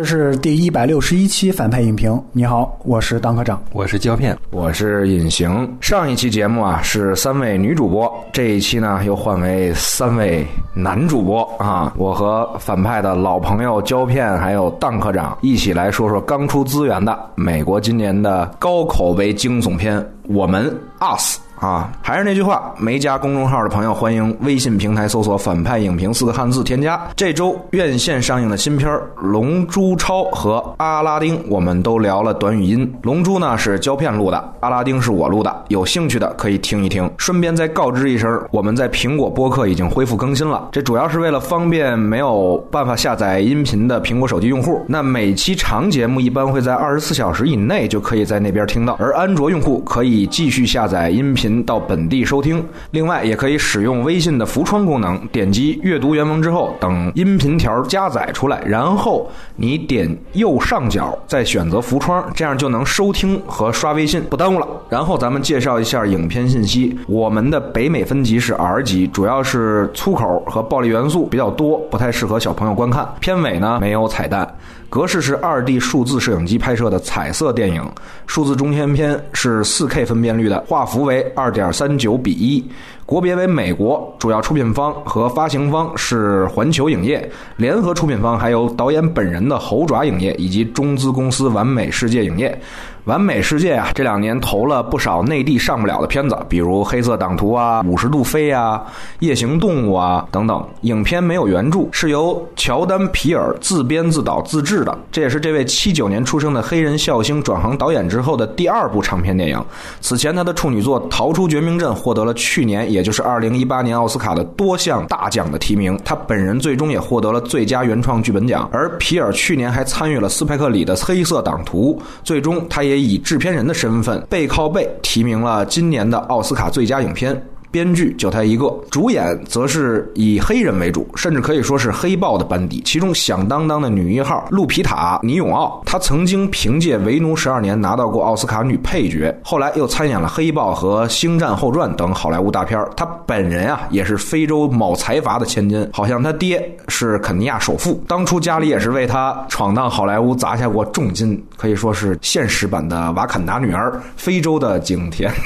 [0.00, 2.18] 这是第一百六十一期反派影评。
[2.32, 5.76] 你好，我是当科长，我是胶片，我是隐形。
[5.78, 11.92] 上一期节目啊是三位女主播，这一期呢又换为三位男主播啊。
[11.98, 21.38] 我和反派的老朋友胶片还有当科长一起来说说刚出资源的美国今年的高口碑惊悚片《我们 Us》。
[21.60, 26.98] 啊，还是那句话，没加公众号的朋友，欢迎微信平台搜索“反派影评”四个汉字添加。
[27.14, 32.86] 这周院线上映的新片《龙珠超》和《阿拉丁》，我们都聊了短语音。
[33.02, 35.64] 《龙珠》呢是胶片录的，《阿拉丁》是我录的。
[35.68, 37.08] 有兴趣的可以听一听。
[37.18, 40.66] 顺便再告知一声，我们在苹果播客已经恢复更新了。
[40.72, 44.82] 这主要是为了方便没有办法下载音频的苹果手机用户。
[44.86, 51.49] 那每期长节目一般会在二十四小时以内就可以在那边听到，而安卓用户可以继续下载音频。
[51.64, 64.66] 到本地收听，另外也可以使用微信的浮窗功能，点击阅读原文之后，等音频条加载出来，然后你点右上角再选择浮窗，这样就能收听和刷微信，不耽误了。
[64.88, 73.08] 然后咱们介绍一下影片信息，我们的北美分级是 R 级，主要是粗口和暴力元素比较多，不太适合小朋友观看。
[73.20, 74.54] 片尾呢没有彩蛋。
[74.90, 77.88] 格式是二 D 数字摄影机拍摄的彩色电影，
[78.26, 82.68] 数字中间片是四 K 分辨率的，画幅为二点三九比一，
[83.10, 92.56] 国别为美国，主要出品方和发行方是环球影业，联合出品方还有导演本人的猴爪影业以及中资公司完美世界影业。
[93.04, 98.80] 完美世界啊，这两年投了不少内地上不了的片子，比如《黑色党徒》啊，《五十度飞》啊，
[99.20, 100.62] 《夜行动物》啊等等。
[100.82, 104.96] 影片没有原著，是由乔丹·皮尔自编自导自制的。
[105.10, 109.64] 这也是这位七九年出生的黑人笑星转行导演之后的第二部长片电影。
[110.02, 115.98] 此前他的处女作《逃出绝命镇》获得了去年，也也就是二零一八年奥斯卡的多项大奖的提名。
[116.04, 118.68] 他本人最终也获得了最佳原创剧本奖。
[118.70, 122.82] 而皮尔去年还参与了斯派克·里的《黑色党徒》，最终他。
[122.90, 127.40] 也以制片人的身份背靠背提名了今年的奥斯卡最佳影片。
[127.70, 132.82] 编剧就他一个，主演则是以黑人为主，甚至可以说是黑豹的班底。
[132.84, 142.84] 其中响当当的女一号路皮塔·尼永奥，她曾经凭借《为奴十二年》拿到过奥斯卡女配角，后来又参演了《黑豹》和《星战后传》等好莱坞大片。
[142.96, 155.30] 她本人啊，也是非洲某财阀的千金，好像他爹是肯尼亚首富，当初家里也是为她闯荡好莱坞砸下过重金，可以说是现实版的瓦坎达女儿，非洲的景甜。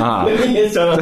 [0.00, 0.26] 啊，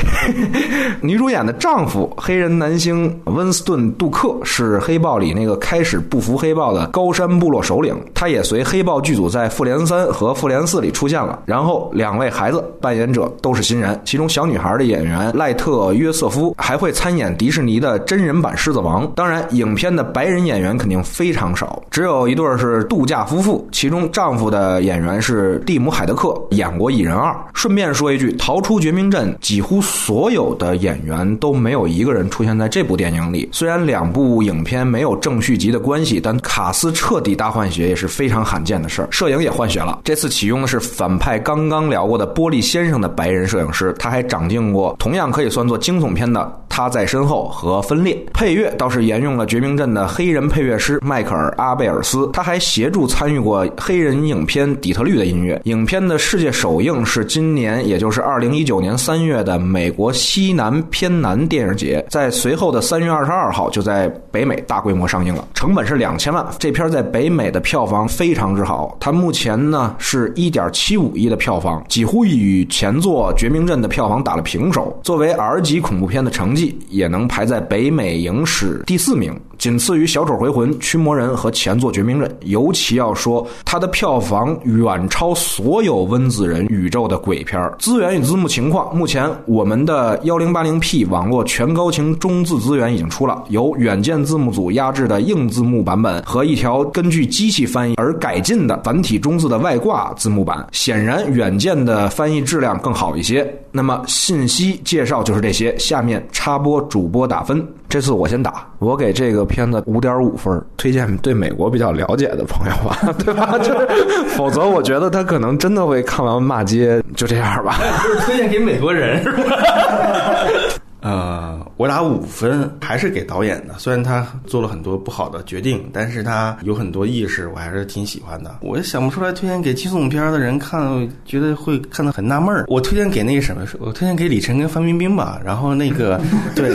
[1.00, 11.40] 女主演的丈夫黑人男星温斯顿·杜克是黑豹里那个开始不服黑豹的高山部落首领，他也随黑豹剧组在复联三和复联四里出现了。
[11.46, 19.10] 然后两位孩子扮演者都是新人，其中小女孩的演员赖特·约瑟夫还会参演迪士尼的真人版狮子王。
[19.16, 27.32] 当然，影片的白人演员肯定非常少，只有一对是度假夫妇，其中丈夫的演员是蒂姆·海德克，演过《蚁人二》。
[27.54, 33.48] 顺便说一句，逃出绝命镇，几乎所有的演员都没有一个人出现在这部电影里。
[33.52, 39.06] 虽然两部影片没有正续集的关系，但卡斯彻底大换血也是非常罕见的事儿。
[39.12, 48.12] 摄影也换血了，这次启用的是反派刚刚聊过的玻璃先生的白人摄影师，他还掌镜过同样可以算作惊悚片的《他在身后》和《分裂》。
[48.34, 55.60] 配乐倒是沿用了绝命镇的黑人配乐师迈克尔·阿贝尔斯，他还协助参与过黑人影片《底特律》的音乐。
[55.66, 57.52] 影片的世界首映是今。
[57.52, 66.42] 年也就是二二零一九年三月的美国西南偏南电影节，在随后的三月二十二号就在北美大规模上映了，成本是两千万。
[66.58, 74.98] 这片在北美的票房非常之好，它目前呢是一点七五亿的票房，几乎与前作《绝命镇》的票房打了平手。
[75.04, 79.38] 作为 R 级恐怖片的成绩，也能排在北美影史第四名。
[79.62, 100.66] 仅次于《小丑回魂》《驱魔人》和前作《绝命镇》，尤其要说它的票房远超所有温子仁宇宙的鬼片资源与字幕情况，目前我们的幺零八零 P 网络全高清中字资源已经出了，有远见字幕组压制的硬字幕版本和一条根据机器翻译而改进的繁体中字的外挂字幕版。
[100.72, 103.48] 显然，远见的翻译质量更好一些。
[103.70, 107.64] 那么信息介绍就是这些，下面插播主播打分。
[107.88, 113.58] 这次我先打，我给这个片子五点五分，推荐对美国比较了解的朋友吧，对吧？
[113.58, 113.86] 就是，
[114.34, 117.78] 否则我觉得他可能真的会看完骂街，就这样吧。
[118.02, 119.42] 就是推荐给美国人是吧？
[121.02, 123.74] 呃，我打五分，还是给导演的。
[123.76, 128.58] 虽然他做了很多不好的决定，但是他有很多意识，我还是挺喜欢的。
[128.60, 130.80] 我也想不出来推荐给惊悚片的人看，
[131.24, 132.66] 觉得会看得很纳闷儿。
[132.68, 135.40] 我推荐给那个什么，我推荐给李晨跟范冰冰吧。
[135.44, 136.20] 然后那个
[136.54, 136.70] 对，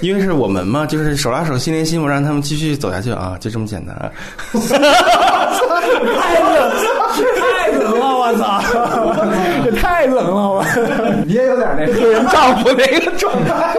[0.00, 3.94] 因为是我们嘛，就是手拉手心连心我，让他们继续走下去啊，就这么简单。
[6.18, 6.72] 太冷，
[7.38, 8.62] 太冷了，我操！
[9.64, 10.64] 也太冷了，我。
[11.26, 13.74] 你也有点那个人丈夫那个状态。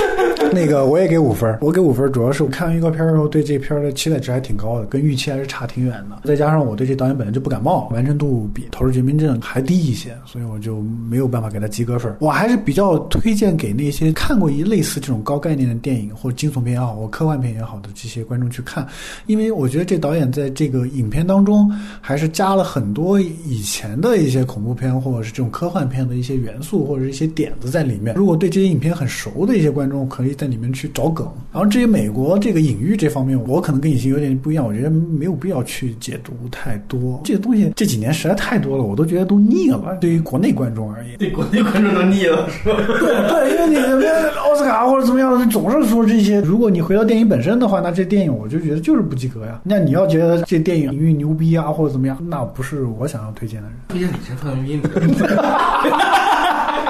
[0.52, 6.20] 那个我也给五分，我给五分，主要是我看完预告片的时候对这片的期待值还挺高的，跟预期还是差挺远的。
[6.24, 12.14] 再加上我对这导演本来就不感冒，完成度比《投入绝命镇》还低一些，所以我就没有办法给他及格分。
[12.20, 18.86] 我还是比较推荐给那些看过一类似这种高概念的电影或者惊悚片也好，或科幻片也好的这些观众去看，
[19.26, 21.70] 因为我觉得这导演在这个影片当中
[22.00, 28.14] 还是加了很多以前的一些恐怖片或者是这种科幻片的一些元素或者一些点子在里面。
[28.14, 31.26] 如果对这些影片很熟的一些观众，可以在里面去找梗。
[31.52, 37.20] 然后至于美国这个隐喻这方面，我可能跟以前有点不一样，我觉得没有必要去解读太多。
[37.24, 39.96] 这个东西这几年实在太多了，我都觉得都腻了。
[40.00, 42.76] 对于国内观众而言，对国内观众都腻了，是吧？
[43.00, 46.40] 对对，因为你那边奥斯卡或者怎么样的，总是说这些。
[46.40, 49.60] 如果你回到电影本身的话，那这电影我就觉得就是不及格呀。
[49.64, 53.76] 那你要觉得这电影隐喻牛逼啊，或者怎么样，那不是我想要推荐的人。
[53.88, 54.90] 推荐李晨、范冰冰。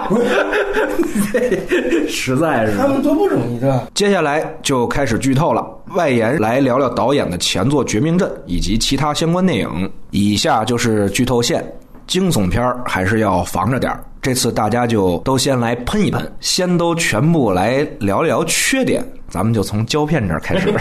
[2.08, 3.87] 实在是他们多不容易，对吧？
[3.94, 9.91] 接下来就开始剧透了，外延来聊聊导演的前作《绝命镇》以及其他相关电影。
[10.11, 11.64] 以下就是剧透线，
[12.06, 14.03] 惊悚片还是要防着点儿。
[14.26, 19.00] 这次大家就都先来喷一喷，先都全部来聊聊缺点。
[19.28, 20.73] 咱们就从胶片这儿开始，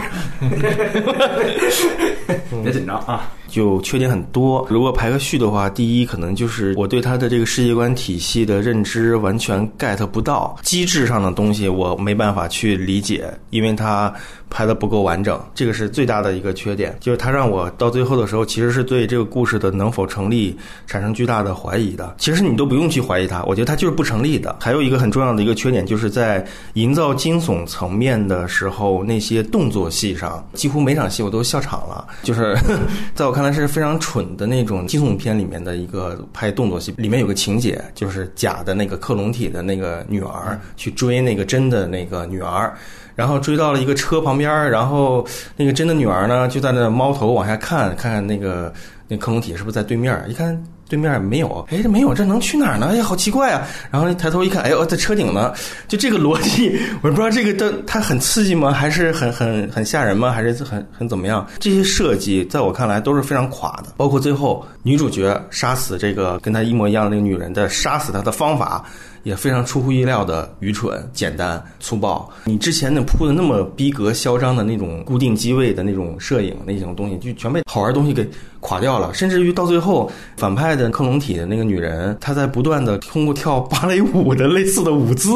[2.64, 3.32] 别紧张啊。
[3.48, 4.66] 就缺点很多。
[4.70, 14.14] 如果排个序的话，第一可能就是我对他的这个世界观体系的认知完全 get 不到，机制上的东西我没办法去理解，因为他
[14.50, 16.96] 拍的不够完整，这个是最大的一个缺点。
[17.00, 20.56] 就是他让我到最后的时候，其实是对这个故事的能否成立
[20.86, 22.16] 产生巨大的怀疑的。
[22.18, 24.56] 其实你都不用去怀疑他，我觉得它就是不成立的。
[24.60, 32.08] 还有一个很重要的一个缺点，就是在营造惊悚层面的时候，那些动作戏上，几乎每场戏我都笑场了。
[32.24, 32.58] 就是
[33.14, 42.74] 在我看来是非常蠢的那种惊悚片里面的一个拍动作戏，里面有个情节，就是假的那个克隆体的那个女儿去追那个真的那个女儿，
[43.16, 48.74] 然后追到了一个车旁边，然后那个真的女儿呢就在那猫头往下看，看看那个
[49.08, 50.62] 那克隆体是不是在对面，一看。
[50.88, 52.90] 对面没有，哎，这没有，这能去哪儿呢？
[52.92, 53.68] 哎，好奇怪啊！
[53.90, 55.54] 然后抬头一看，哎呦，在车顶呢。
[55.88, 58.72] 就这个逻辑， 我不知道这个的它很刺激吗？
[58.72, 60.32] 还是很很很吓人吗？
[60.32, 61.46] 还是很很怎么样？
[61.60, 63.94] 这些设计在我看来都是非常垮的。
[63.98, 68.86] 包括最后女主角杀死这个跟她一模一样的那个女人的杀死她的方法。
[69.26, 72.32] 也非常出乎意料的愚蠢、简单、粗暴。
[72.46, 78.30] 你之前那铺的那么逼格、嚣张的那种固定机位的那种摄影那种东西，就全被好玩东西给
[78.60, 79.12] 垮掉了。
[79.16, 85.32] 甚至于到最后，反派的克隆体的那个女人，她在不断的通过跳芭蕾舞的类似的舞姿，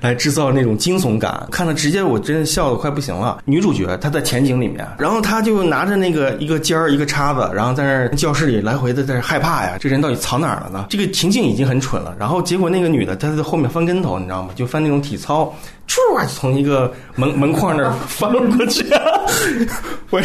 [0.00, 1.46] 来制造那种惊悚感。
[1.50, 3.42] 看的直接我真的笑的快不行了。
[3.44, 9.76] 女主角她在前景里面，然后她就拿着那个一个尖儿、一个叉子，然后在那教室里来回的在那害怕呀。
[9.78, 10.86] 这人到底藏哪儿了呢？
[10.88, 12.16] 这个情境已经很蠢了。
[12.18, 13.25] 然后结果那个女的她。
[13.26, 14.50] 他在后面翻跟头，你知道吗？
[14.54, 15.54] 就翻那种体操，
[15.86, 18.84] 唰从一个门门框那儿翻过去。
[20.10, 20.20] 我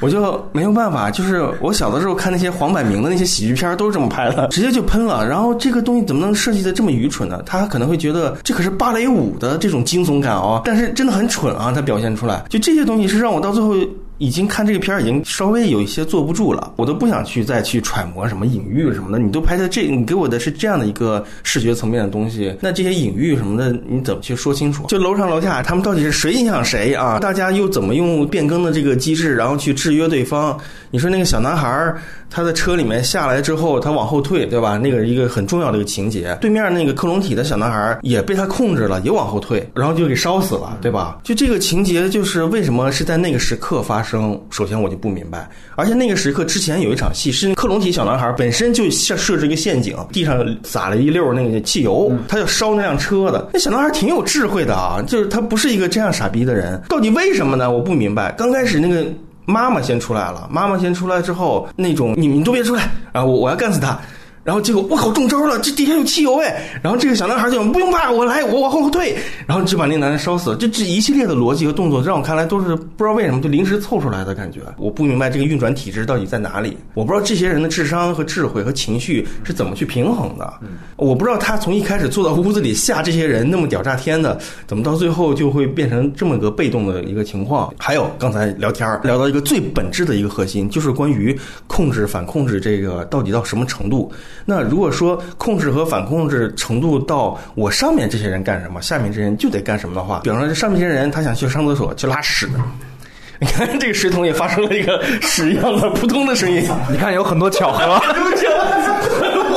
[0.00, 5.26] 我就没有办法，就是我小的时候看那些黄百鸣的那些喜剧片都是这么拍的，直接就喷了。
[5.26, 7.42] 然后这个东西怎么能设计的这么愚蠢呢？
[7.46, 11.72] 他可能会觉得这可是芭蕾舞的这种惊悚感哦，但是真的很蠢啊！
[11.74, 13.74] 他表现出来，就这些东西是让我到最后。
[14.20, 19.18] 已经看这个片儿已经稍微有一些坐不住了，我都不想去再去揣摩什么隐喻什么的。
[19.18, 24.84] 你都拍的这，你给我的是这样的一个视觉层面的东西，那这些隐喻什么的，你怎么去说清楚？
[24.88, 27.18] 就楼上楼下他们到底是谁影响谁啊？
[27.18, 30.58] 大家又怎么用变更的这个机制，然后去制约对方？
[30.90, 32.00] 你说那个小男孩儿。
[32.32, 34.78] 他在车里面下来之后，他往后退，对吧？
[34.78, 36.38] 那个一个很重要的一个情节。
[36.40, 41.18] 对面那个克隆体的小男孩也被他控制了，也往后退，然后就给烧死了，对吧？
[41.24, 44.40] 就这个情节，就是为什么是在那个时刻发生？
[44.48, 45.50] 首先我就不明白。
[45.74, 53.50] 而且那个时刻之前有一场戏，是克隆体小男孩本身就设设置一个陷阱，地上撒了一溜那个汽油，他要烧那辆车的。
[53.52, 56.80] 那小男孩挺有智慧的啊，就是他不是一个这样傻逼的人。
[56.88, 57.70] 到底为什么呢？
[57.70, 58.32] 我不明白。
[58.32, 59.04] 刚开始那个。
[59.46, 63.98] 妈妈先出来了，妈妈先出来之后，那种你们都别出来，啊我我要干死他，
[64.42, 66.80] 然后结果我靠中招了，这底下有汽油哎！
[66.82, 69.14] 然后这个小男孩就不用怕，我来，我往后退，
[69.46, 70.56] 然后就把那个男的烧死了。
[70.56, 74.60] 就这一系列的逻辑和动作，让我看来都是不知道为什么就临时凑出来的感觉。
[74.78, 80.50] 我不明白这个运转体制到底在哪里，我不知道这些人的智商和智慧和情绪是怎么去平衡的。
[80.96, 87.72] 我不知道他从一开始坐到屋子里吓这些人那么屌炸天的，怎么到最后就会变成这么个被动的一个情况？
[87.78, 94.10] 还有刚才聊天聊到一个最本质的一个核心，就是关于控制反控制这个到底到什么程度？
[94.44, 102.48] 那如果说控制和反控制程度到我上面这些人干什么，下面这些人就得干什么的话，比方说这上面这些人他想去上厕所去拉屎，
[103.38, 108.00] 你看这个水桶也发生了一个屎一样的扑通的声音，你看有很多巧合。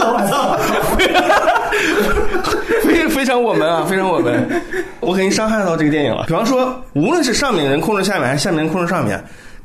[0.05, 0.57] 我操！
[2.83, 4.61] 非非常我们啊，非常我们，
[4.99, 6.25] 我肯定伤害到这个电影了。
[6.27, 9.23] 比方说，无论是上面的人控制下面，还是下面人控制上面。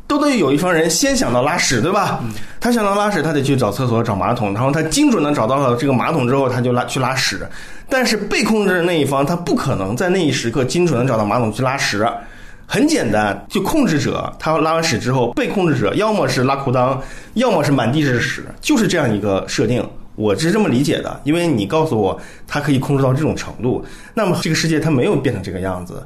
[0.09, 2.19] 都得有一方人先想到拉屎，对吧？
[2.59, 7.47] 他想到拉屎，他得去找厕所、找马桶，然后他精准的找到了这个马桶之后，他就拉去拉屎。
[7.91, 12.05] 但是被控制的那一方，他不可能在那一时刻精准的找到马桶去拉屎。
[12.67, 16.99] 很简单，就控制者他拉完屎之后，被控制者要么是拉裤裆，
[17.35, 19.87] 要么是满地是屎，就是这样一个设定。
[20.17, 23.85] 我是这么理解的，因为你告诉我他可以控制到这种程度，
[24.15, 26.03] 那么这个世界它没有变成这个样子。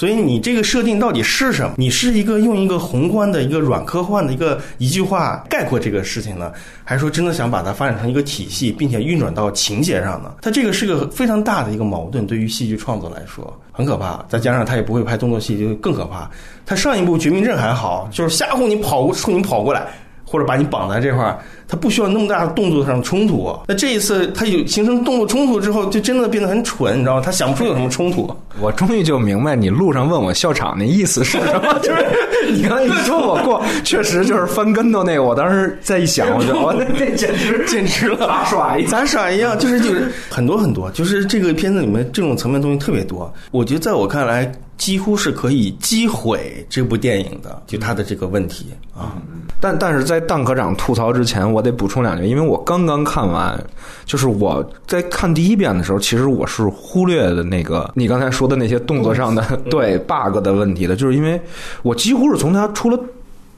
[0.00, 1.74] 所以你这个设定到底是什么？
[1.76, 6.50] 你是一个用一个宏观的一个软科幻的一个一句话概括这个事情呢，
[6.84, 10.36] 还是说真的想把它发展成一个体系，并且运转到情节上呢？
[10.40, 14.24] 它这个是个非常大的一个矛盾，对于戏剧创作来说很可怕。
[14.26, 16.30] 再加上他也不会拍动作戏，就更可怕。
[16.64, 19.86] 他上一部《绝命镇》还好，就是吓唬你跑过冲你跑过来。
[20.24, 21.40] 或者把你绑在这块儿，
[21.70, 23.56] 他不需要那么大的动作上冲突。
[23.68, 27.22] 那这一次他有形成动作冲突之后，就真的变得很蠢，你知道吗？
[27.24, 28.28] 他想不出有什么冲突。
[28.60, 35.22] 我终于就明白你路上问我笑场那意思是什么， 就是你刚才一说我过，确实就是翻跟头那个。
[35.22, 43.32] 我当时再一想，我就我，那这简直 简直了，杂耍一 杂耍一样，就是就是很多很多，就是这个片子里面这种层面东西特别多。
[43.52, 44.50] 我觉得在我看来。
[44.80, 49.12] 几乎是可以击毁这部电影的，就他的这个问题啊。
[49.60, 53.58] 但但是在蛋科长吐槽之前，我得补充两句，因为我刚刚看完，
[54.04, 61.40] 就是我在看第一遍的时候，其实我是忽略的那个你刚才说的那些动作上的对 bug 的问题的，就是因为
[61.82, 62.98] 我几乎是从他出了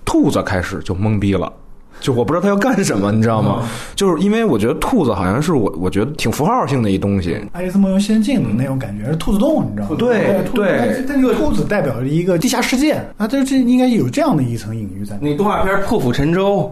[0.04, 1.52] 兔子开始就懵逼了。
[2.00, 3.62] 就我不知道他要干什么，你知道吗？
[3.94, 9.96] 就是因为我觉得兔子好像是我我觉得挺符号性的一东西，《爱丽丝梦游仙境》的那种感觉是兔子洞，你知道吗？
[9.96, 15.16] 对对，但那个兔子代表了一个地下世界啊，这这应该有这样的一层隐喻在。
[15.20, 16.62] 那动画片《破釜沉舟》，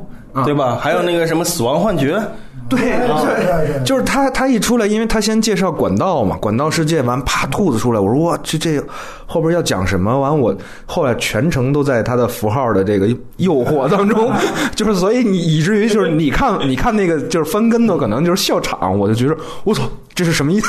[0.44, 0.78] 对吧？
[0.80, 2.16] 还有那个什么《死亡幻觉》。
[2.68, 8.80] 对对，就是他，他一出来，因为他先介绍管道嘛，管道世界完，啪，兔子出来，我说哇，这这
[9.26, 10.16] 后边要讲什么？
[10.20, 10.54] 完，我
[10.86, 13.08] 后来全程都在他的符号的这个
[13.38, 14.32] 诱惑当中，
[14.76, 19.82] 就是所以你以至于就是你看，你看那个就是翻跟头，可能就是笑场，我就觉得我操，
[20.14, 20.68] 这是什么意思？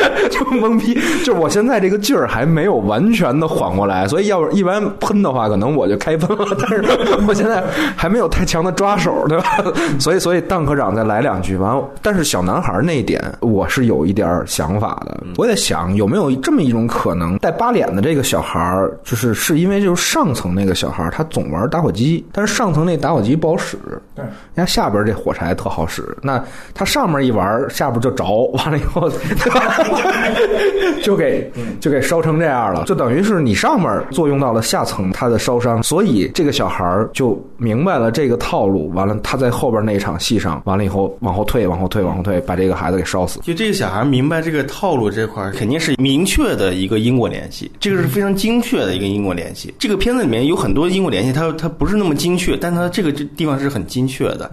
[0.30, 6.84] 就懵逼，就是我现在这个劲儿还没有完全的缓过来，所以要是一般喷的话，可能我就开喷了，但是
[7.26, 7.62] 我现在
[7.96, 9.44] 还没有太强的抓手，对吧？
[9.98, 15.20] 所以，所以邓科长再来两句，完，但是小男孩那一点，我是有一点想法的。
[15.36, 23.76] 我在想，有没有这么一种可能，带八脸的这个小孩儿，就是是因为就是上层那个小孩儿他总玩打火机，但是上层那打火机不好使，
[24.14, 26.42] 对，人家下边这火柴特好使，那
[26.74, 29.10] 他上面一玩，下边就着，完了以后。
[31.02, 38.90] 就给就给烧成这样了，就等于是你上面作用到了下层，他的烧伤，所以这个小孩就明白了这个套路。
[38.90, 43.40] 完了，他在后边那一场戏上，完了以后往后退，往后退，往后退，把这个孩子给烧死。
[43.40, 49.72] 就这个小孩明白这个套路这块，肯定是明确的一个因果联系，这个是非常精确的一个因果联系。
[49.78, 54.50] 这个片子里面有很多因果联系，它它不是那么精确，但它这个这地方是很精确的。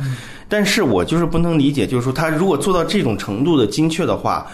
[0.47, 4.47] 但是我就是不能理解，就是说他如果做到这种程度的精确的话。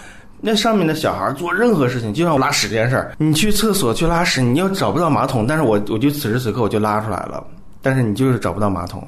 [0.45, 7.41] 那上面的小孩做任何事情，就像我拉屎这件事儿，你去厕所去拉屎，你要找不到马桶，但是我我就此时此刻我就拉出来了，
[7.81, 9.01] 但是你就是找不到马桶。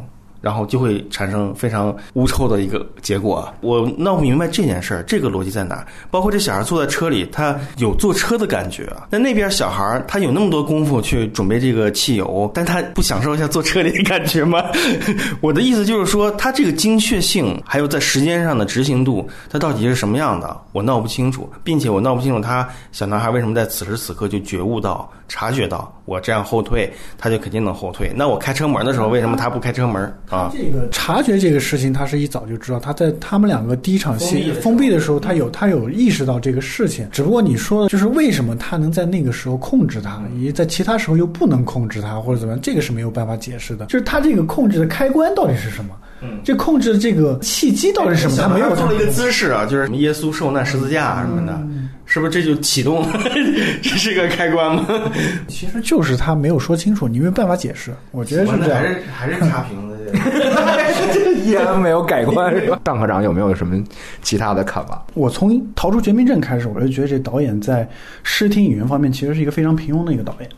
[0.46, 3.52] 然后就会产生非常污臭的一个结果。
[3.62, 5.84] 我闹不明白这件事儿，这个逻辑在哪？
[6.12, 8.88] 包括这小孩坐在车里，他有坐车的感觉。
[9.10, 14.64] 那那边小孩他有那么多功夫去准备这个汽油，但他不享受一下坐车里的感觉吗？
[15.42, 20.56] 我的意思就是说，他这个精确性，还有在时间上的执行度，它到底是什么样的？
[20.74, 28.12] 我闹不清楚，并且我闹不清楚他小男孩为什么在此时此刻就觉悟到、察觉到，我这样后退，他就肯定能后退。
[28.16, 30.04] 那我开车门的时候，为什么他不开车门？
[30.30, 32.80] 啊，这个察觉这个事情，他是一早就知道。
[32.80, 37.08] 他在他们两个第一场戏封闭的时候，他有他有意识到这个事情。
[37.12, 43.86] 只不过你说的，就是为什么他能在那个时候控制他，以及在其他时候又不能控制他，或者怎么样，这个是没有办法解释的。
[43.88, 45.96] 就是他这个控制的开关到底是什么？
[46.22, 48.38] 嗯这控制这个契机到底是什么？
[48.38, 53.20] 他没有做了一个姿势啊，就是什么耶稣受难十字架啊什么的，嗯是不是这就启动了？
[53.82, 54.86] 这是个开关吗？
[55.48, 57.92] 其实就是他没有说清楚，你没有办法解释。
[58.12, 58.88] 我觉得是这样还。
[58.88, 59.96] 是还是差评的。
[61.44, 62.80] 依然没有改观是吧？
[62.84, 63.84] 邓科长有没有什么
[64.22, 65.04] 其他的看法？
[65.16, 67.88] 我从《逃出绝命镇》开始，我就觉得这导演在
[68.22, 70.50] 视听语言方面其实是一个非常平庸的一个导演。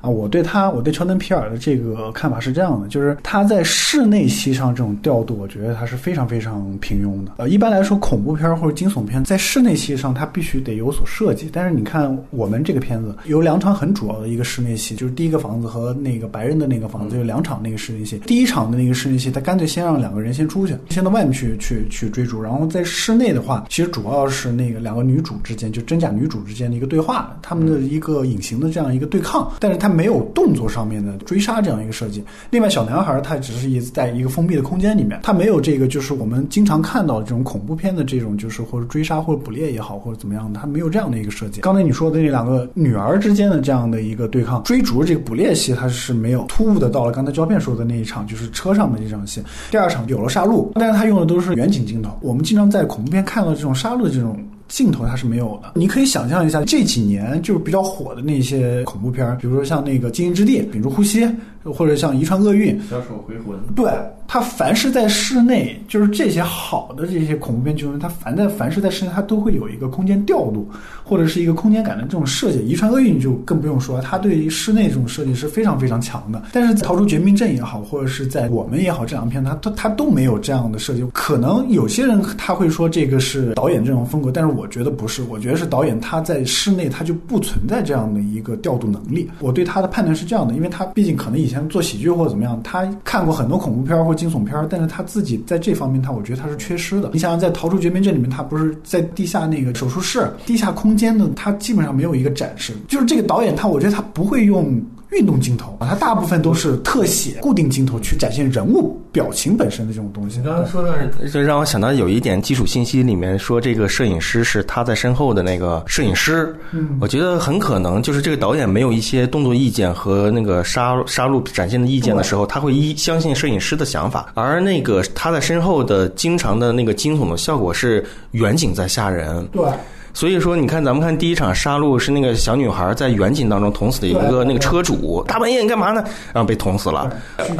[0.00, 7.32] 啊，我对他，我对乔丹皮尔的这个看法是这样的，就是他在室内戏上这种调度，我觉得他是非常非常平庸的。
[7.36, 11.48] 呃，一般来说，恐怖片或者惊悚片在室内戏上，它必须得有所设计。
[11.52, 18.18] 但是你看我们这个片子有两场很主要的一个室内戏，就是第一个房子和那个白人的那个房子有两场那个室内戏。
[18.26, 32.24] 第一场的那个室内戏，他干脆先让两个人先出去，先到外面去去去追逐，然后在室内的话，其实主要是那个两个女主之间，就真假女主之间的一个对话，他们的一个隐形的这样一个对抗，但是他没有动作上面的追杀这样一个设计。
[32.50, 41.60] 另外，小男孩他只是一在一个封闭的空间里面，他没有这个就是我们经常看到的这种恐怖片的这种就是或者追杀或者捕猎也好或者怎么样的，他没有这样的一个设计。
[41.60, 49.42] 刚才你说的那两个女儿之间的这样的一个对抗追逐这个捕猎戏，它是没有突兀的到了刚才胶片说的那一场，就是车上的这场戏。
[49.70, 52.16] 第二场有了杀戮，但是他用的都是远景镜头。
[52.20, 54.38] 我们经常在恐怖片看到这种杀戮的这种。
[54.70, 61.26] 镜头它是没有的，你可以想象一下这几年就是比较火的那些恐怖片，比如说像那个《禁欲之地》、《屏住呼吸》，
[61.64, 63.90] 或者像《遗传厄运》，小丑回魂，对
[64.26, 70.68] 他凡是在室内，就是这些好的这些恐怖片剧它凡在凡是在室内，它都会有一个空间调度
[71.02, 72.58] 或者是一个空间感的这种设计。
[72.62, 76.42] 《遗传厄运》就更不用说，它对于室内这种设计是非常非常强的。
[76.52, 81.04] 但是《逃出绝命镇》也好，或者是在我们也好，这两片它它它都没有这样的设计。
[81.12, 89.28] 可能有些人他会说这个是导演这种风格，但是我觉得不是，我觉得是导演他在室内他就不存在这样的一个调度能力。
[89.40, 97.10] 我对他的判断是这样的，因为他毕竟可能以以前做喜剧或者怎么样，他看过很多恐怖片或惊悚片，但是他自己在这方面他我觉得他是缺失的。
[97.12, 102.72] 你想想，在《逃出绝命镇》里面，他不是在地下那个手术室、地下空间呢，他基本上没有一个展示。
[102.86, 104.80] 就是这个导演他，我觉得他不会用。
[105.10, 110.38] 运动镜头啊，它大部分都是特写、固定镜头去展现人物表情本身的这种东西。
[110.38, 116.54] 你刚刚说的，就让我想到有一点基础信息里面说，这个摄影师是他在身后的那个摄影师。
[116.70, 129.44] 嗯，我觉得很可能就是这个导演没有一些动作意见和那个杀杀戮展现的意见的时候，他会一相信摄影师的想法，而那个他在身后的经常的那个惊悚的效果是远景在吓人。
[129.48, 129.62] 对。
[130.12, 136.02] 所以说，你看，咱们看第一场杀戮是那个小女孩在远景当中捅死的一个那个车主，大半夜你干嘛呢？
[136.32, 137.10] 然后被捅死了，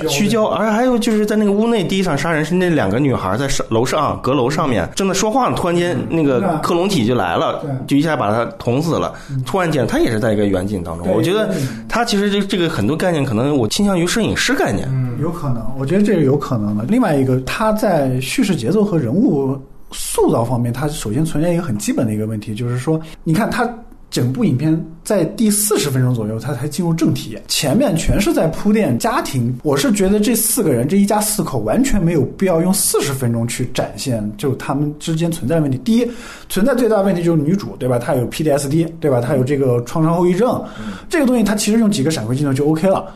[0.08, 0.46] 虚焦。
[0.46, 9.14] 而还有就是在那个屋内第一场杀人是那两个女孩在楼上阁楼上面正在说话呢，突然间那个克隆体就来了，就一下把她捅死了。
[9.46, 11.06] 突然间，她也是在一个远景当中。
[11.08, 11.48] 我觉得
[11.88, 14.88] 她其实这这个很多概念，可能我倾向于摄影师概念。
[14.90, 16.84] 嗯，有可能，我觉得这个有可能的。
[16.88, 19.56] 另外一个，他在叙事节奏和人物。
[19.90, 23.68] 塑造方面，它首先存在一个很基本的一个问题，就是说，你看它
[24.10, 29.56] 整部影片在第四十分钟左右，它才进入正题，前面全是在铺垫家庭。
[29.62, 35.78] 我是觉得这四个人，这一家四口完全没有必要用四十分钟去展现就他们之间存在的问题。
[35.78, 36.10] 第一，
[36.48, 37.98] 存在最大的问题就是女主，对吧？
[37.98, 39.20] 她有 PTSD，对吧？
[39.20, 40.60] 她有这个创伤后遗症，
[41.08, 43.06] 这个东西她其实用几个闪回镜头就 OK 了。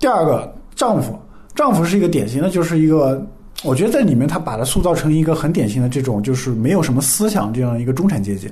[0.00, 1.16] 第二个，丈夫，
[1.54, 3.24] 丈夫是一个典型的，就是一个。
[3.64, 8.50] 我觉得在里面，他把它塑造成一个很典型的这种，就是没有什么思想这样一个中产阶级。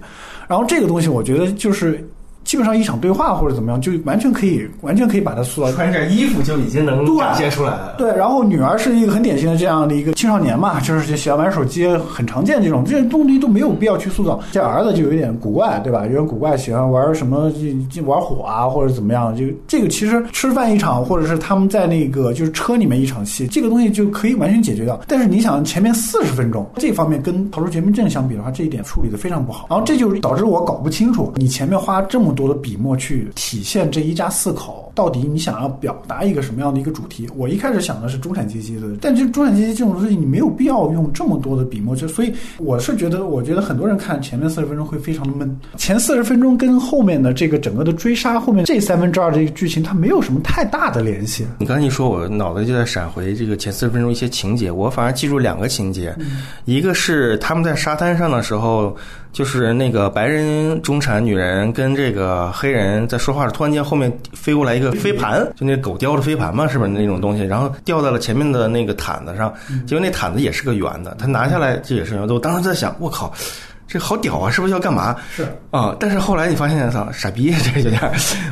[0.48, 2.08] 然后这个东西，我觉得就是
[2.44, 5.70] 基本上一场对话或者怎么样，就完全可以完全可以把它塑造。
[5.72, 7.94] 穿件衣服就已经能展现出来了。
[7.96, 14.40] 对，然后女儿是一个很典型的这样的一个青少年嘛，就是喜欢玩手机，很常见这种这些东西都没有必要去塑造。
[14.50, 16.04] 这儿子就有点古怪，对吧？
[16.06, 17.52] 有点古怪，喜欢玩什么
[17.90, 19.34] 就玩火啊，或者怎么样。
[19.36, 25.00] 就这个其实吃饭一场，或者是他们在那个就是车里面一场戏，这个东西就可以完全解决掉。
[25.06, 29.66] 但是你想前面四十分钟这方面跟《逃出绝命镇》相比的话，这一点处理的非常不好。
[29.70, 37.28] 然后这就导致我搞不清楚，你前面花这么多的笔墨去体现这一家四口，到底你想要表达一个什么样的一个主题？
[37.36, 41.94] 我一开始想的是中产阶级的，但这中产阶级这种东西，你没有必要用这么多的笔墨。
[41.94, 51.46] 就所以我是觉得，我觉得很多人看前面四十分钟会非常的闷，前四十分钟跟后面的这个整个的追杀，后面这三分之二的一个剧情，它没有什么太大的联系。
[51.58, 56.14] 你刚才一说，我脑子就在闪回这个前四十分钟一些情节，我反而记住两个情节，
[56.64, 58.96] 一个是他们在沙滩上的时候。
[59.32, 67.44] 就是那个白人中产女人跟这个黑人在说话时，突然间后面飞过来一个飞盘，就那狗叼着飞盘嘛，是不是那种东西？
[67.44, 69.52] 然后掉在了前面的那个毯子上，
[69.86, 72.34] 结果那毯子也是个圆的，他拿下来这也是圆的。
[72.34, 73.32] 我当时在想，我靠，
[73.90, 75.16] 这好屌啊，是不是要干嘛？
[75.34, 78.00] 是啊，但是后来你发现，操，傻逼， 这个有点，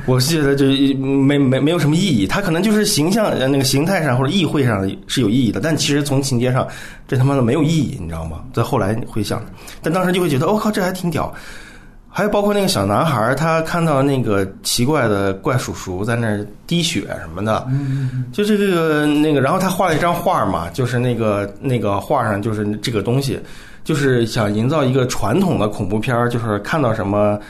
[0.04, 0.66] 我是觉得就
[0.98, 2.26] 没没没有什么意义。
[2.26, 6.66] 他可能就是形象呃那个形态上或者意会上是有意义的，但其实从情节上，
[7.06, 8.40] 这他妈的没有意义，你知道吗？
[8.52, 9.40] 在后来回想，
[9.80, 11.32] 但当时就会觉得，我、靠，这还挺屌。
[12.10, 17.64] 还有包括那个小男孩，他看到那个奇怪的怪叔叔在那儿滴血什么的，
[18.32, 23.38] 就这个那个，然后他画了一张画嘛，就是那个那个画上就是这个东西，
[23.88, 27.40] 就是想营造一个传统的恐怖片儿，就是看到什么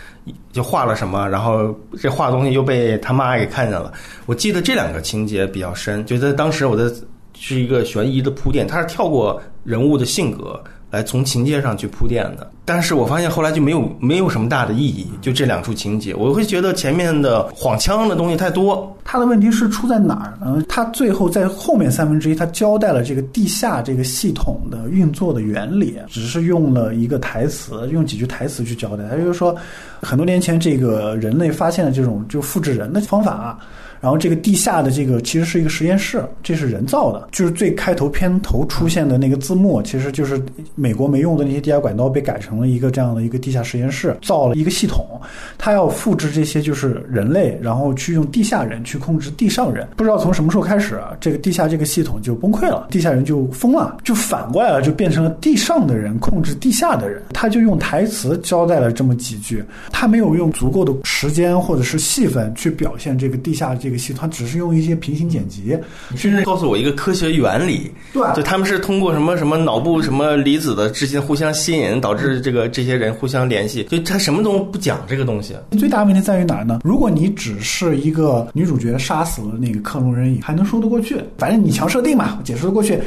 [0.53, 3.93] 就画了什么，然后这画东西又被他妈给看见了。
[4.25, 6.95] 我记得这两个情节比较深，觉得当时我的
[7.35, 10.63] 是一个悬疑的铺垫，他是跳过人物的性格。
[10.91, 18.97] 来从情节上去铺垫的，但是我发现后来就没有没有什么大的意义，就这两处情节，我会觉得前面的晃枪的东西太多。
[19.05, 20.63] 他的问题是出在哪儿呢？
[20.69, 29.05] 他最后在后面三分之一，他交代了这个地下这个系统的运作的原理，只是用了一个台词，用几句台词去交代。
[29.11, 29.55] 他就是说，
[30.03, 33.33] 很多年前这个人类发现了这种就复制人的方法。
[33.33, 33.59] 啊
[34.01, 37.29] 然后这个地下的这个其实是一个实验室，这是人造的。
[37.33, 40.41] 就是最开头片头出现的那个字幕，其实就是
[40.75, 45.21] 美国没用的那些地下管道被改成了一个这样的一个地下实验室，造了一个系统，
[45.57, 49.87] 它要复制这些就是人类，然后去用地下人去控制地上人。
[49.97, 57.23] 不知道从什么时候开始，这个地下这个系统就崩溃了，地下人就疯了，就反过来了，就变成了地上的人控制地下的人。
[57.33, 65.77] 他就用台词交代了这么几句，他没有用足够的时间或者是戏份去表现这个地下这个系统，他只是用一些平行剪辑，
[66.17, 75.55] 甚至告诉我一个科学原理，对就他们是通过什么什么脑部什么离子的之间互相吸引，导致这个这些人互相联系，就他什么都不讲这个东西。
[75.79, 76.81] 最大问题在于哪儿呢？
[76.85, 83.01] 如果你只是一个女主角杀死了那个克隆人，还能说得过去，反正你强设定嘛，解释得过去。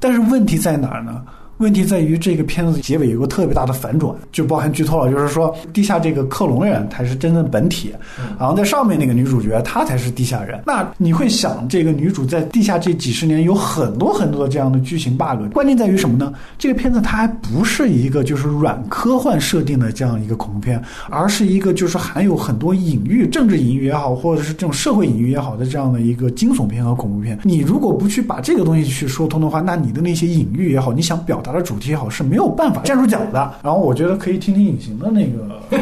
[0.00, 1.22] 但是问题在哪儿呢？
[1.58, 7.92] 问题在于这个片子结尾有个特别大的反转，就包含剧透了，就是说地下这个克隆人才是真正本体，
[8.38, 10.60] 然后在上面那个女主角她才是地下人。
[10.66, 16.32] 那你会想，这个女主在地下这几十年有很多很多的这样的剧情 bug，关键在于什么呢？
[16.56, 27.38] 这个片子它还不是一个就是软科幻设定的这样一个恐怖片，而是一个就是含有很多隐喻、政治隐喻也好，或者是这种社会隐喻也好的这样的一个惊悚片和恐怖片。
[27.42, 33.52] 你如果不去把这个东西去说通的话，那你的那些隐喻也好，你想表达的主题也好，是没有办法站住脚的。
[33.62, 35.60] 然后我觉得可以听听隐形的那个，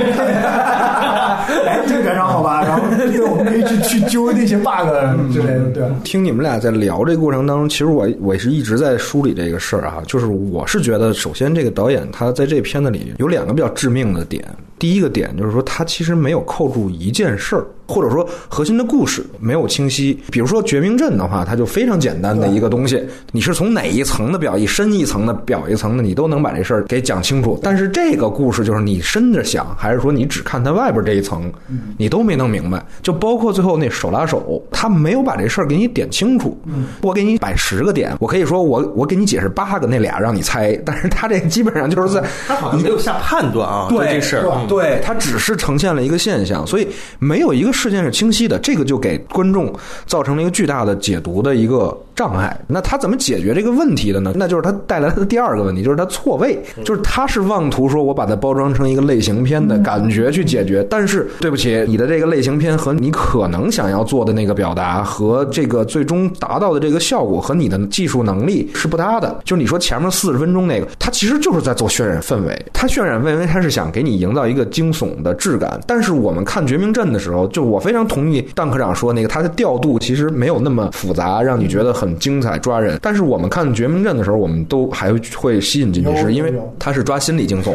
[1.66, 2.62] 哎，这个非常好吧？
[2.64, 4.88] 然后对，我们可以去去揪那些 bug
[5.32, 5.90] 之类的，对吧？
[6.04, 14.44] 听你们俩在聊这个过程当中，其实我我是一直在梳理这个事儿啊，就是我是觉得，首先这个导演他在这片子里有两个比较致命的点。
[14.78, 20.18] 第一个点就是说，他其实没有扣住一件事儿，或者说核心的故事没有清晰。
[20.30, 27.58] 比如说《绝命镇》的话，它就非常简单的一个东西，你是从哪一层的表一，深一层的表一层的，你都能把这事儿给讲清楚。
[27.62, 31.50] 但是这个故事就是你深着想，还是说你只看它外边这一层，
[31.96, 32.84] 你都没弄明白。
[33.02, 36.58] 就包括最后那手拉手，他没有把这事儿给你点清楚。
[37.00, 40.78] 我给你摆十个点，我可以说我我给你解释八个，那俩让你猜。
[40.84, 44.65] 但是他这基本上就是在他好像没有下判断啊，对这事儿。
[44.66, 46.86] 对，它只是呈现了一个现象，所以
[47.18, 49.72] 没有一个事件是清晰的，这个就给观众
[50.06, 52.58] 造成了一个巨大的解读的一个障碍。
[52.66, 54.32] 那他怎么解决这个问题的呢？
[54.34, 69.38] 那就是他带来他的第二个问题，就是他错位，就是他是妄图说我把它包装成一个类型片的感觉去解决，但是对不起，你的这个类型片和你可能想要做的那个表达和这个最终达到的这个效果和你的技术能力是不搭的。
[69.44, 75.78] 就是你说前面四十分钟那个，他其实就是在做渲染氛围，他渲染氛围，他是想给你营造一个惊悚的质感。
[75.86, 82.98] 但是我们看《绝命镇》的时候，就我非常同意邓科长说那个，他的调度其实没有那么复杂，让你觉得很精彩抓人。
[83.02, 87.74] 但是我们看《绝命镇》的时候，我们都还会吸引进去，是因为有他是抓心理惊悚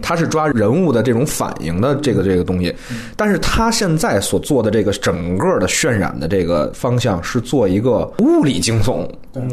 [0.00, 2.74] 他是抓人物的这种反应的这个这个东西。
[3.16, 9.06] 但是他现在所做的这个整个的渲染的这个方向是做一个物理惊悚，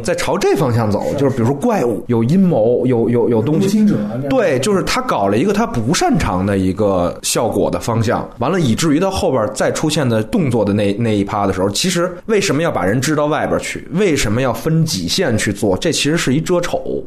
[0.03, 3.85] 在朝这方向走，就是比如说怪物有阴谋，有有有东西。
[4.29, 13.87] 对，就是他搞了一个他不擅长的一个效果的方向，完了以至于到后边再出现的动作的那那一趴的时候，其实为什么要把人支到外边去？
[13.93, 15.77] 为什么要分几线去做？
[15.77, 17.03] 这其实是一遮丑，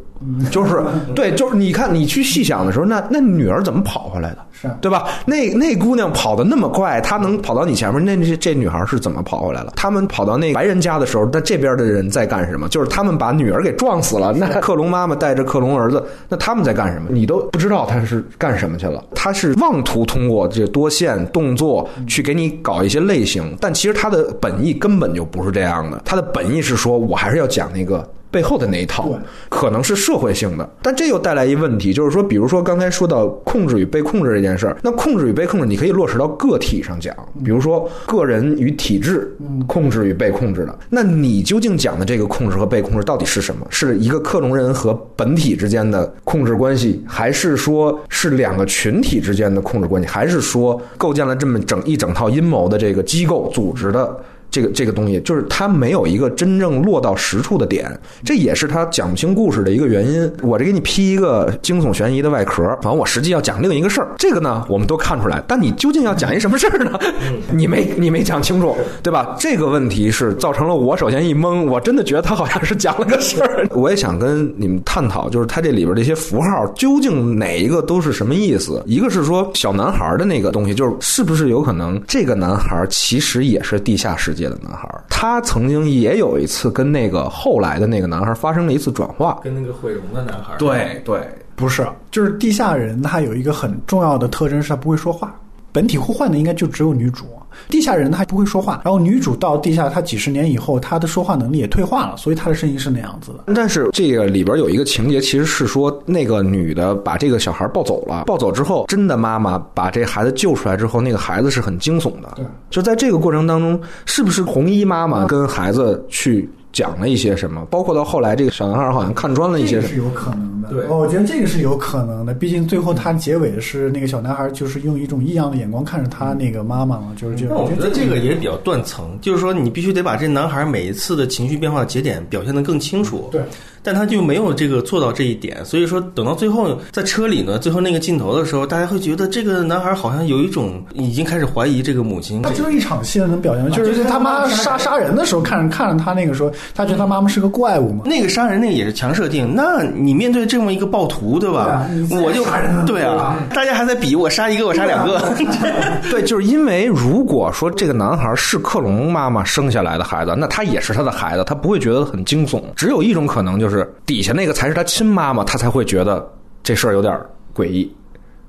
[0.51, 0.83] 就是
[1.15, 4.39] 对，就是你看你去细想的时候，那那女儿怎么跑回来的？
[4.61, 5.05] 是啊对吧？
[5.25, 9.73] 那那姑娘跑得那么快，她能跑到你前面，那这这女孩是怎么跑回来了？
[9.77, 12.69] 他们跑到那白人家的时候，那这边的人在干什么？
[12.69, 14.33] 就是他们把女儿给撞死了。
[14.33, 17.09] 那克隆妈妈带着克隆儿子，那他们在干什么？
[17.11, 19.05] 你都不知道他是干什么去了。
[19.15, 26.03] 他是妄图通过这多线动作去给你搞一些类型，但其实他的本意根本就不是这样的。
[26.05, 29.09] 他的本意是说我还是要讲那个背后的那一套，
[29.49, 39.35] 可能是社会性的，但这又带来一问题，就是说，比如说刚才说到控制与被控制这件事儿，那控制与被控制，你可以落实到个体上讲，比如说个人与体制
[39.67, 43.67] 控制与被控制的，那你究竟讲的这个控制和被控制到底是什么？
[43.71, 54.15] 是一个克隆人和本体之间的控制关系，还是说是两个群体之间的控制关系，还是说构建了这么整一整套阴谋的这个机构组织的？
[54.59, 57.89] 这个这个东西，就是它没有一个真正落到实处的点，
[58.25, 60.31] 这也是他讲不清故事的一个原因。
[60.43, 64.09] 我这给你披一个惊悚悬疑的外壳，反正我实际要讲另一个事儿。
[64.19, 66.99] 这个呢，我们都看出来，但你究竟要讲一什么事儿呢？
[67.53, 69.37] 你没你没讲清楚，对吧？
[69.39, 73.67] 这个问题是造成了我首先一懵，我真的觉得他好像是讲了个事儿。
[73.77, 78.83] 我也想跟你们探讨，就是他这里边这些符号究竟哪一个都是什么意思？
[78.87, 84.89] 一个是说小男孩的那个东西，就是是不是有可能这个男孩其实也是地下世界的男孩？
[85.09, 89.41] 他曾经也有一次跟那个后来的那个男孩发生了一次转化。
[89.43, 90.55] 跟那个毁容的男孩。
[90.59, 91.21] 对对，
[91.57, 95.35] 不是，就是地下人，他有一个很重要的特征是他不会说话。
[95.71, 97.27] 本体互换的应该就只有女主，
[97.69, 98.81] 地下人他不会说话。
[98.85, 103.53] 然后女主到地下，她几十年以后，她的说话能力也退化了，所以她的声音是那样子的。
[103.55, 112.33] 但是这个里边有一个情节，其实是说那个女的把这个小孩抱走了，抱走之后，真的妈妈把这孩子救出来之后，那个孩子是很惊悚的。
[112.37, 117.65] 对，就在这个过程当中，是不是红衣妈妈跟孩子去讲了一些什么？
[117.65, 119.83] 包括到后来，这个小男孩好像看穿了一些什么。
[119.83, 120.69] 这个是有可能的。
[120.69, 122.33] 对哦，我觉得这个是有可能的。
[122.33, 127.55] 毕竟最后他结尾是那个小男孩，就是用一种异样的眼光看着他那个妈妈嘛，就是这个。
[127.57, 133.29] 那我觉得这个也比较断层，就是说你必须得把这男孩每一次的情绪变化的节点表现得更清楚。
[133.33, 133.43] 对，
[133.83, 142.43] 但他就没有这个做到这一点，所以说等到最后在车里呢，最后那个镜头的时候，大家会觉得这个男孩好像有一种已经开始怀疑这个母亲。
[142.43, 148.03] 他就是一场戏能表现，就是他妈杀杀人的时候，看着看着他那个时候，他觉得他妈妈是个怪物嘛。
[148.05, 151.87] 那个杀人那个也是强设定，那你面对这么一个暴徒，对吧？
[152.09, 152.45] 对啊我就
[152.87, 155.21] 对啊，大家还在比我杀一个，我杀两个。
[156.11, 162.63] 对，就是因为如果说这个男孩是克隆妈妈生下来的孩子，那他也是他的孩子，他不会觉得很惊悚。
[162.75, 163.68] 只有一种可能，就是
[164.07, 166.31] 底下那个才是他亲妈妈，他才会觉得
[166.63, 167.19] 这事儿有点
[167.55, 167.91] 诡异，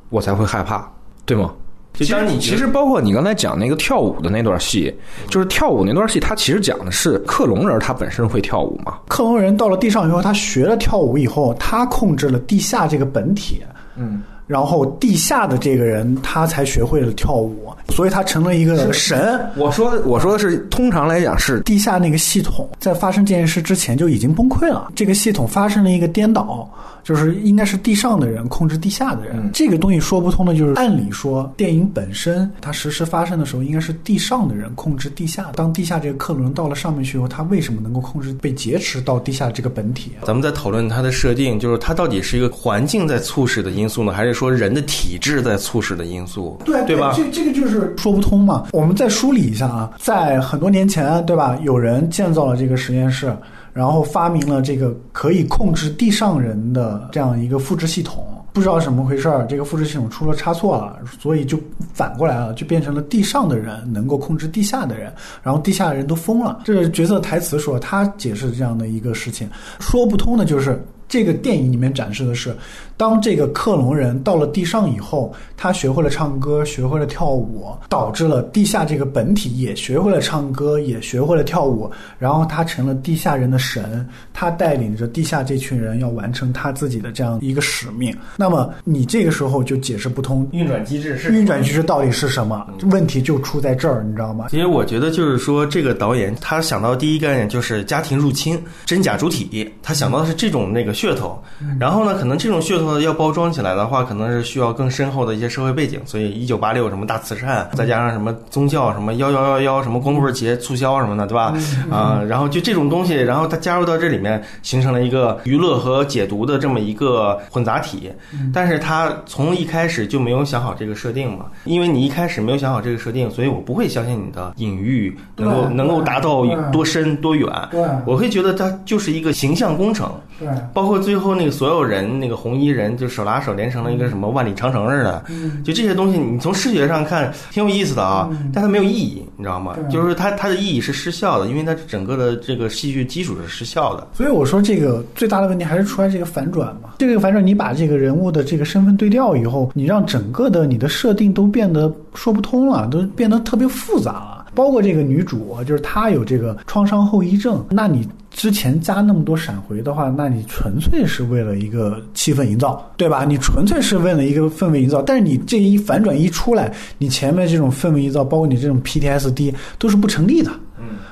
[0.09, 0.89] 我才会害怕，
[1.25, 1.53] 对吗？
[1.93, 4.93] 就当你其实包括你刚才讲那个跳舞的那段戏，
[5.27, 8.99] 就是跳舞那段戏，它其实讲的是克隆人他本身会跳舞嘛。
[9.09, 13.61] 克隆人到了地上以后，他学了跳舞以后，他控制了地下这个本体，
[13.97, 19.39] 嗯，然后地下的这个人他才学会了跳舞，所以他成了一个神。
[19.55, 26.67] 我说我说的是，通常来讲是地下那个系统在发生这件事之前就已经崩溃了，这个系统发生了一个颠倒，
[27.03, 29.49] 就是应该是地上的人控制地下的人。
[29.53, 35.51] 这个东西说不通的，就是按理说电影本身它实时发生的时候，应该是地上的人控制地下。
[35.55, 40.11] 当地下这个克隆到了上面去以后，他为什么能够控制被劫持到地下这个本体？
[40.23, 46.59] 咱们在讨论它的设定，就是它到底是一个环境在促使的因素呢，还是说人的体质在促使的因素？
[46.65, 47.13] 对对吧？
[47.15, 48.67] 这这个就是说不通嘛。
[48.71, 51.57] 我们再梳理一下啊，在很多年前，对吧？
[51.63, 53.35] 有人建造了这个实验室，
[53.79, 58.27] 然后发明了这个可以控制地上人的这样一个复制系统。
[58.51, 61.57] 不知道怎么回事儿，这个复制系统出了差错了，所以就
[61.93, 66.59] 反过来了，就变成了地上的人能够控制地下的人，然后地下的人都疯了。
[66.65, 70.77] 这个角色台词说，他解释这样的一个事情，说不通的就是。
[71.07, 72.55] 这个电影里面展示的是，
[72.99, 88.13] 当这个克隆人到了地上以后，他学会了唱歌，学会了跳舞，导致了地下这个本体也学会了唱歌，也学会了跳舞，然后他成了地下人的神，他带领着地下这群人要完成他自己的这样一个使命。
[88.35, 92.67] 那么你这个时候就解释不通运转机制是运转机制到底是什么？
[92.91, 94.47] 问题就出在这儿，你知道吗？
[94.49, 101.41] 其实我觉得就是说，这个导演他想到第一概念就是家庭入侵、真假主体，他想到的是这种那个噱头。
[101.79, 105.99] 然后呢，可能这种噱头要包装起来的话，可能是需要更深厚的一些社会背景。
[106.05, 111.53] 所以，一九八六什么大慈善，再加上什么宗教什么幺幺幺幺什么光棍节促销什么的，对吧？
[111.91, 118.11] 啊、然后就这种东西，然后它加入到这里面，形成了一个娱乐和解读的这么一个混杂体。
[118.53, 127.49] 但是他从一开始就没有想好这个设定嘛，因为你一开始没有想好这个设定，所以我不会相信你的隐喻能够能够达到多深多远。
[127.71, 130.09] 对我会觉得它就是一个形象工程。
[130.39, 139.75] 对，包括最后那个所有人，那个红衣人就手拉手连成了一个什么万里长城似的，嗯就这些东西，你从视觉上看挺有意思的啊，但它没有意义，你知道吗？
[139.91, 144.07] 就是它它的意义是失效的，因为它整个的这个戏剧基础是失效的。
[144.13, 146.91] 所以我说这个最大的问题还是出来这个反转嘛。
[146.97, 154.38] 这个反转，你把这个人物的这个身份对调以后，你让整个的你的设定都变得说不通了，都变得特别复杂了。
[154.53, 163.25] 包括这个女主，就是她有这个创伤后遗症，那你之前加那么多闪回的话，那你纯粹是为了一个气氛营造，对吧？
[163.25, 170.51] 你纯粹是为了一个氛围营造，但是你这一反转一出来，你前面这种氛围营造，包括你这种 PTSD 都是不成立的，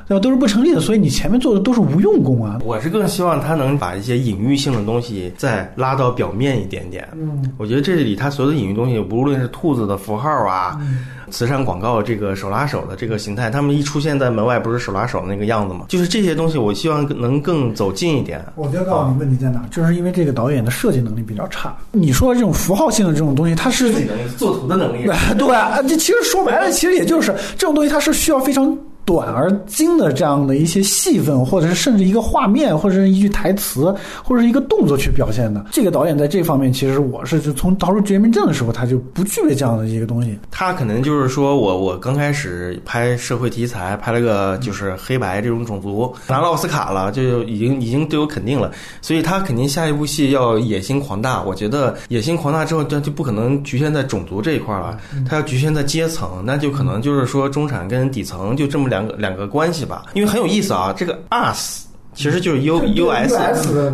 [0.08, 0.22] 对吧？
[0.22, 2.60] 都是不成立的，所以你前面做的都是无用功啊。
[2.64, 7.08] 我是更希望他能把一些隐喻性的东西再拉到表面一点点。
[7.14, 15.82] 嗯，我觉得这里他所有的隐喻东西，无论是兔子的符号啊，嗯慈善广告这个手拉手的这个形态，他们一出现在门外，不是手拉手的那个样子吗？
[15.90, 18.42] 就是这些东西，我希望能更走近一点。
[18.56, 21.76] 我就告诉你问题在哪，就是因为这个导演的设计能力比较差。
[21.92, 25.06] 你说这种符号性的这种东西，它是能力、作图的能力，
[25.38, 35.66] 对啊，这其实说白了，其实也就是这种东西，它是需要非常短而精的这样的一些戏份，或者是甚至一个画面，或者是一句台词，或者是一个动作去表现的。
[35.72, 40.38] 这个导演在这方面，其实我是就从逃出绝命镇的时候，他就不具备这样的一个东西。
[40.52, 48.70] 他可能就是说我我刚开始拍社会题材，拍了个就是黑白这种种族，拿了奥斯卡了，就已经已经对我肯定了，
[49.02, 51.42] 所以他肯定下一部戏要野心狂大。
[51.42, 60.06] 我觉得野心狂大之后，他就不可能局限在种族这一块了，他要局限在阶层，那就可能就是说中产跟底层就这么两个两个关系吧。
[60.14, 61.84] 因为很有意思啊，这个 us。
[62.14, 63.38] 其实就是 U U S，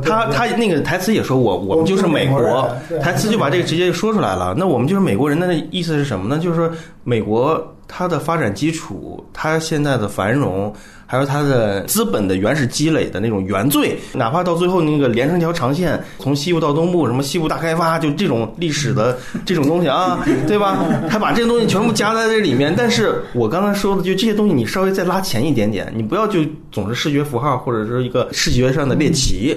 [0.01, 4.55] 他他那个台词也说我我们就是美国，台词就把这个直接就说出来了。
[4.57, 6.41] 那我们就是美国人的意思是什么呢？
[6.41, 6.71] 就是说
[7.03, 10.73] 美国它的发展基础，它现在的繁荣。
[11.05, 19.15] 还有它的资本的原始积累的那种原罪，哪怕到最后那个连成条长线，从西部到东部，什么西部大开发，就这种历史的
[19.45, 20.83] 这种东西啊，对吧？
[21.11, 22.73] 他把这些东西全部加在这里面。
[22.75, 26.39] 但是我刚才说的，就这些东西，你稍微再拉前一点点，你不要就
[26.71, 29.55] 总是视觉符号或者是一个视觉上的猎奇，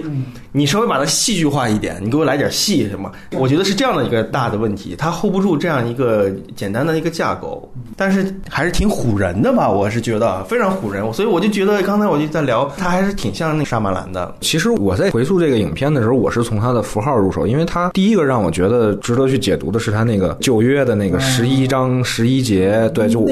[0.53, 3.11] 你稍微把它戏剧化一点，你给我来点戏什么？
[3.31, 8.16] 我觉得是这样的一个大的问题，它 hold 不住这样一个简单的一个架构，但是
[8.49, 9.69] 还是挺唬人的吧？
[9.69, 11.47] 我是觉得非常唬人，所以我就。
[11.57, 14.35] 觉得刚才我就在聊，他还是挺像那沙马兰的。
[14.43, 22.91] 其实我在回溯这个影片的时候，我是从他的符号入手，因为他第一个让我觉得值得去解读的是他那个旧约的那个十一章十一节。
[22.93, 23.31] 对，就我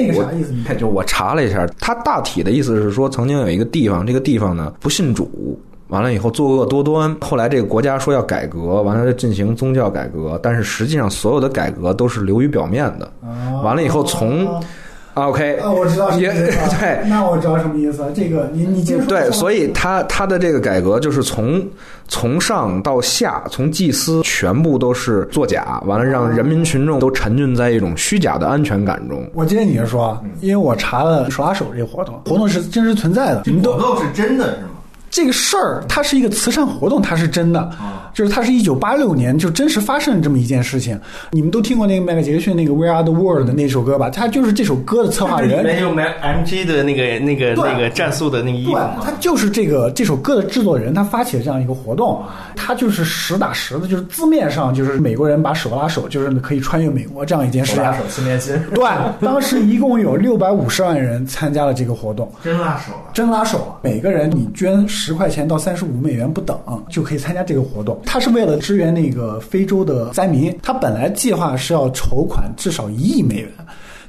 [0.79, 13.11] 就我查了一下，他大体的意思是说，曾经有一个地方，这个地方呢不信主，完了以后作恶多端，后来这个国家说要改革，完了就进行宗教改革，但是实际上所有的改革都是流于表面的。
[13.63, 14.47] 完了以后从。
[15.15, 16.27] OK，啊，我知道也
[16.77, 18.03] 对，那我知道什么意思。
[18.13, 21.65] 这个你你接着对，所以他他的这个改革就是从
[22.09, 29.25] 从上到下，从祭司全部都是作假，完了让人民群众都沉浸在一种虚假的安全感中。
[29.33, 34.71] 我接着你是说，因为我查了手拉手这活动，活动是真实存在的，这广告是真的是吗？
[35.15, 37.71] 这个事儿它是一个慈善活动，它是真的，
[38.13, 40.99] 就是它是一九八六年就真实发生这么一件事情。
[41.31, 44.09] 你们都听过那个迈克杰克逊那个《We Are the World》的那首歌吧？
[44.09, 52.21] 他就是这首歌的策划人， 没有 M G 的那个那个那个战术的那个衣服，他就是这个这首歌的制作人，他发起了这样一个活动，
[52.53, 57.79] 他就是实打实的，就是字面上就是美国人把手拉手，就是可以穿越美国这样一件事。
[57.79, 58.53] 拉手心连心。
[58.75, 58.83] 对，
[59.21, 63.77] 当时一共有六百五十万人参加了这个活动，真拉手了，真拉手了。
[63.81, 64.85] 每个人你捐。
[65.04, 66.57] 十十块钱到三十五美元不等，
[66.89, 68.01] 就可以参加这个活动。
[68.07, 73.51] 他是为了支援那个非洲的灾民，他本来计划是要筹款至少一亿美元，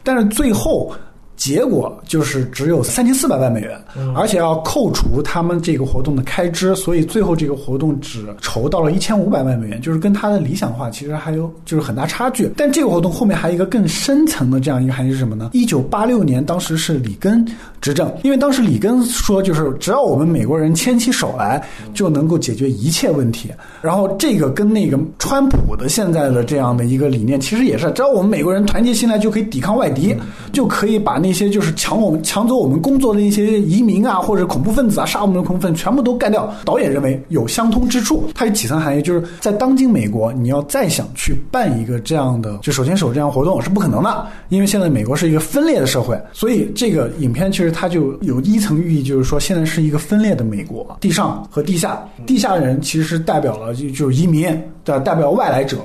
[0.03, 0.91] 但是最后。
[1.37, 3.79] 结果就是只有三千四百万美元，
[4.15, 12.51] 而且要扣除他们这个活动的开支，所以最后这个活动只筹到了一千五百万美元，就是跟他的理想化其实还有就是很大差距。
[12.57, 15.51] 但这个活动后面还有一个更深层的这样一个含义是什么呢？
[15.53, 17.47] 一九八六年当时是里根
[17.81, 23.51] 执政，因为当时里根说就是只要我们美国人牵起手来就能够解决一切问题。
[23.83, 30.17] 然后这个跟那个川普的现在的这样的一个理念其实也是，只要我们美国人团结起来就可以抵抗外敌，
[30.53, 31.37] 就可以把那。
[31.37, 36.51] 那些就是抢我们、抢走我们工作的一些移民啊，或者恐怖分子啊，杀我们的恐怖分子，全部都干掉。
[36.65, 46.17] 导演认为有相通之处，它有几层含义，就是在当今美国，你要再想去办一个这样的就手牵手这样活动是不可能的，因为现在美国是一个分裂的社会。
[46.33, 54.47] 所以这个影片其实它就有一层寓意，就是说现在是一个分裂的美国，地上和地下，地下人其实代表了就就是移民。
[54.87, 55.79] 的代表外来者，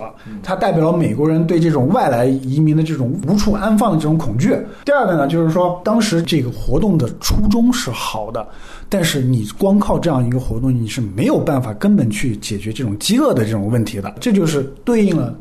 [0.44, 4.56] 它代表了美国人对这种外来移民的这种无处安放的这种恐惧。
[4.86, 8.48] 第二个呢，就是说当时这个活动的初衷是好的，
[8.90, 14.14] 但是你光靠这样一个活动，你是没有办法根本去解决这种饥饿的这种问题的。
[14.20, 15.36] 这就是对应了。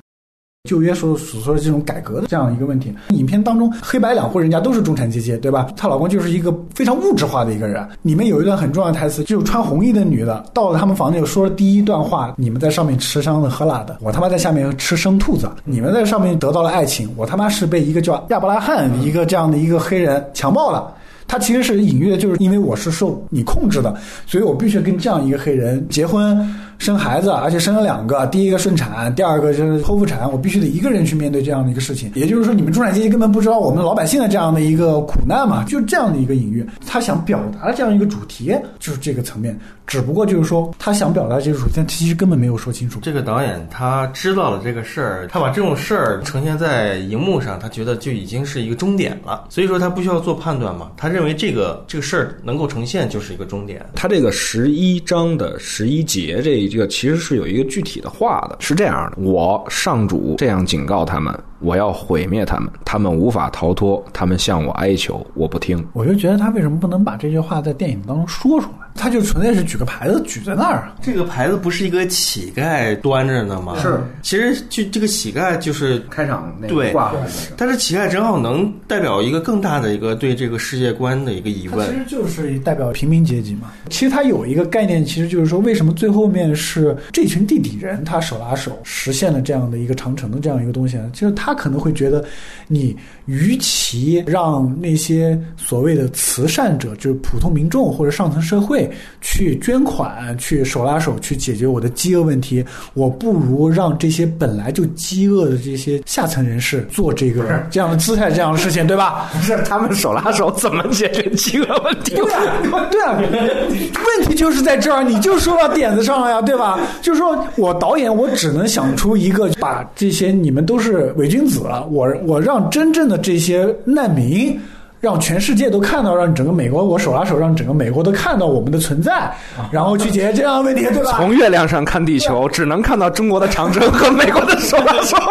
[0.68, 5.66] 旧约所所说的这种改革的这样一个问题，影片当中黑白两户人家都是中产阶级，对吧？
[5.74, 7.88] 她老公就是一个非常物质化的一个人。
[8.02, 15.50] 里面有一段很重要的台词，就是穿红衣的女的到了他们房间，说了第一段话：“你们在上面吃香的喝辣的，我他妈在下面吃生兔子。
[15.64, 20.92] 你们在上面得到了爱情，我他妈是被一个叫亚伯拉罕一个这样的一个黑人强暴了。”
[21.26, 23.94] 他其实是隐喻的，就是因为我是受你控制的，
[24.26, 26.36] 所以我必须跟这样一个黑人结婚。
[26.80, 32.10] 生孩子，而且生了两个，第一个顺产，第二个就是剖腹产，我必须得一个人去面对这样的一个事情。
[32.14, 36.66] 也就是说，你们中产阶级根本不知道我们老百姓的这样的一个苦难嘛，就这样的一个隐喻。
[36.86, 39.54] 他想表达的这样一个主题就是这个层面，
[39.86, 42.98] 只不过就是说他想表达这个主题，但其实根本没有说清楚。
[43.02, 49.44] 这个导演他知道了这个事儿，他把这种事儿呈现在荧幕上，他觉得就已经是一个终点了。
[49.50, 53.84] 所以说他不需要做判断嘛，他认为这个这个事儿能够呈现就是一个终点。
[53.94, 65.84] 他这个十一章的十一节这这个其实是有一个具体的话的，是这样的：我上主这样警告他们，我要毁灭他们，他们无法逃脱，他们向我哀求，我不听。
[65.92, 68.86] 我就觉得他为什么不能把这句话在电影当中说出来？
[68.94, 70.96] 他就纯粹是举个牌子举在那儿啊。
[71.02, 73.78] 这个牌子不是一个乞丐端着呢吗？
[73.80, 77.12] 是，其实就这个乞丐就是开场那对挂
[77.56, 81.98] 但是乞丐正好能代表一个更大的一个对这个世界观的一个疑问其。
[81.98, 83.72] 实就是代表平民阶级嘛。
[83.88, 91.10] 其实他有一个概念，其实就是说，为什么最后面是这群地底人他手拉手实现了这样的一个长城的这样一个东西呢？
[91.12, 92.24] 就是他可能会觉得，
[92.68, 98.79] 你与其让那些所谓的慈善者，就是普通民众或者上层社会
[99.20, 102.64] 去捐款、去手拉手去解决我的饥饿问题，
[102.94, 109.30] 我不如让这些本来就饥饿的这些下层人士做这个这样的姿态、这样的事情，对吧？
[109.32, 112.14] 不 是他们手拉手怎么解决饥饿问题？
[112.14, 116.78] 对啊，对啊，问题就是在这儿，你就说到点子上了呀，对吧？
[117.02, 124.58] 就是说我导演，我只能想出一个，把这些你们都是伪君子了，我我让真正的这些难民。
[125.00, 129.32] 让全世界都看到，让整个美国，我手拉手，让整个美国都看到我们的存在，
[129.70, 131.12] 然后去解决这样的问题，对吧？
[131.16, 135.16] 从月亮上看地球，只能看到中国的长城和美国的手拉手。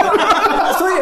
[0.80, 0.94] 所以，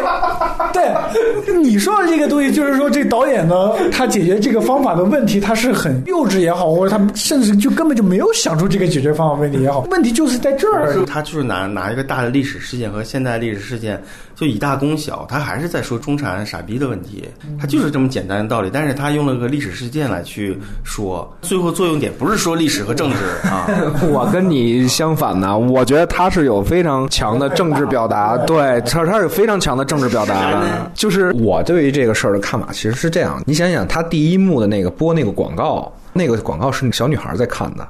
[0.72, 11.04] 对你说的这个东西，就是说这导演呢，他解决这个方法的问题，他是很幼稚也好，或者他甚至就根本就没有想出这个解决方法问题也好，问题就是在这儿。
[11.06, 14.02] 他就是拿拿一个大的历史事件和现代历史事件，
[14.38, 17.28] 就以大攻小，他还是在说中产傻逼的问题，
[17.58, 18.70] 他就是这么简单的道理。
[18.72, 23.16] 但是他用了个历史事件来去说，最后作用点不是说历史和政治
[23.48, 23.66] 啊，
[24.12, 30.88] 我跟你相反呢，我觉得他是有非常强的政治表达，对，他他是有非常强的政治表达的。
[30.94, 37.84] 就是我对于这个事儿的看法其实是这样，你想想，他第一幕的那个播那个广告，那个广告是小女孩在看的，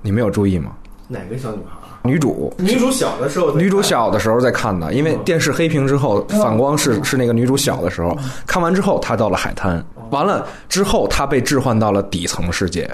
[0.00, 0.70] 你没有注意吗？
[1.08, 1.85] 哪个小女孩？
[2.06, 2.52] 女主。
[2.58, 8.16] 女主小的时候，女主小的时候在看的，因为电视黑屏之后反光是是那个女主小的时候。
[8.46, 12.88] 看完之后，她到了海滩，完了之后他被置换到了底层世界，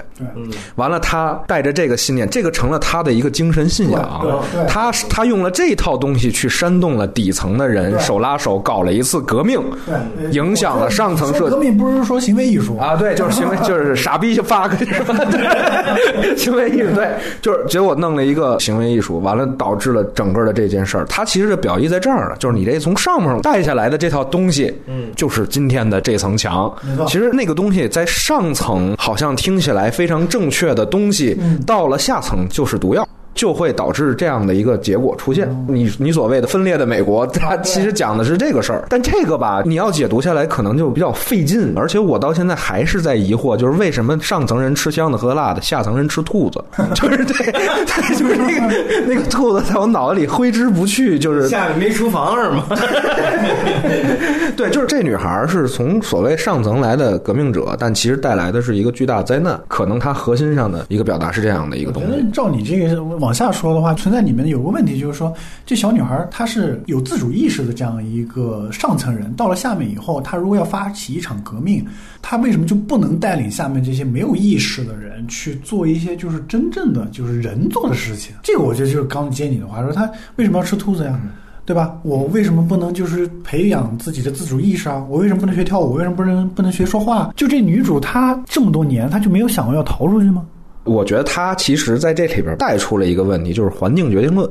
[0.75, 4.19] 完了他带着这个信念，这个成了他的一个精神信仰。
[4.21, 17.09] 对对，她她用了这套东西去煽动了底层的人，手拉手搞了一次革命，对，影响了上层社说革命不是说行为艺术啊，对，就是行为， 就是傻逼就发个，对， 行为艺术，对，
[17.41, 21.05] 就是结果弄了一个行为艺术，完了导致了整个的这件事儿。
[21.05, 26.71] 他其实的表意在这儿了，就是你这从上面带下来的这套东西，嗯，就是今天的这层墙。
[27.07, 33.07] 其实那个东西在上层好像听起来非常正确的东西，到了下层就是毒药。
[33.33, 35.49] 就会导致这样的一个结果出现。
[35.67, 38.85] 你你所谓的分裂的美国，它其实讲的是这个事儿。
[38.89, 41.73] 但这个吧，你要解读下来，可能就比较费劲。
[41.75, 46.63] 而且我到现在还是在疑惑，就是为什么上层人吃香的喝辣的，下层人吃兔子？
[46.93, 52.65] 就是对，对，就是那个那个兔子在我脑子里挥之不去，就是 下面没厨房是吗？
[54.55, 59.59] 对，就是这女孩是从所谓上层来的革命者，但其实带来的是一个巨大灾难。
[59.67, 62.23] 可能她核心上的一个表达是这样的一个东西。
[62.31, 65.33] 照你这个往下说的话，存在里面有个问题，就是说
[65.65, 71.85] 这小女孩她是有自主意识的这样一个上层人，到了下面以后，她如果要发起一场革命，
[72.21, 78.35] 她为什么就不能带领下面这些没有意识的人去做一些就是真正的就是人做的事情？
[78.43, 81.19] 这个我觉得就是刚接你的话说，她为什么要吃兔子呀？
[81.65, 81.97] 对吧？
[82.03, 85.01] 我为什么不能就是培养自己的自主意识啊？
[85.09, 85.93] 我为什么不能学跳舞？
[85.93, 87.31] 为什么不能不能学说话？
[87.37, 90.45] 就这女主，她这么多年，她就没有想过要逃出去吗？
[90.83, 94.49] 我觉得他其实在这里边带出了一个问题，就是环境决定论，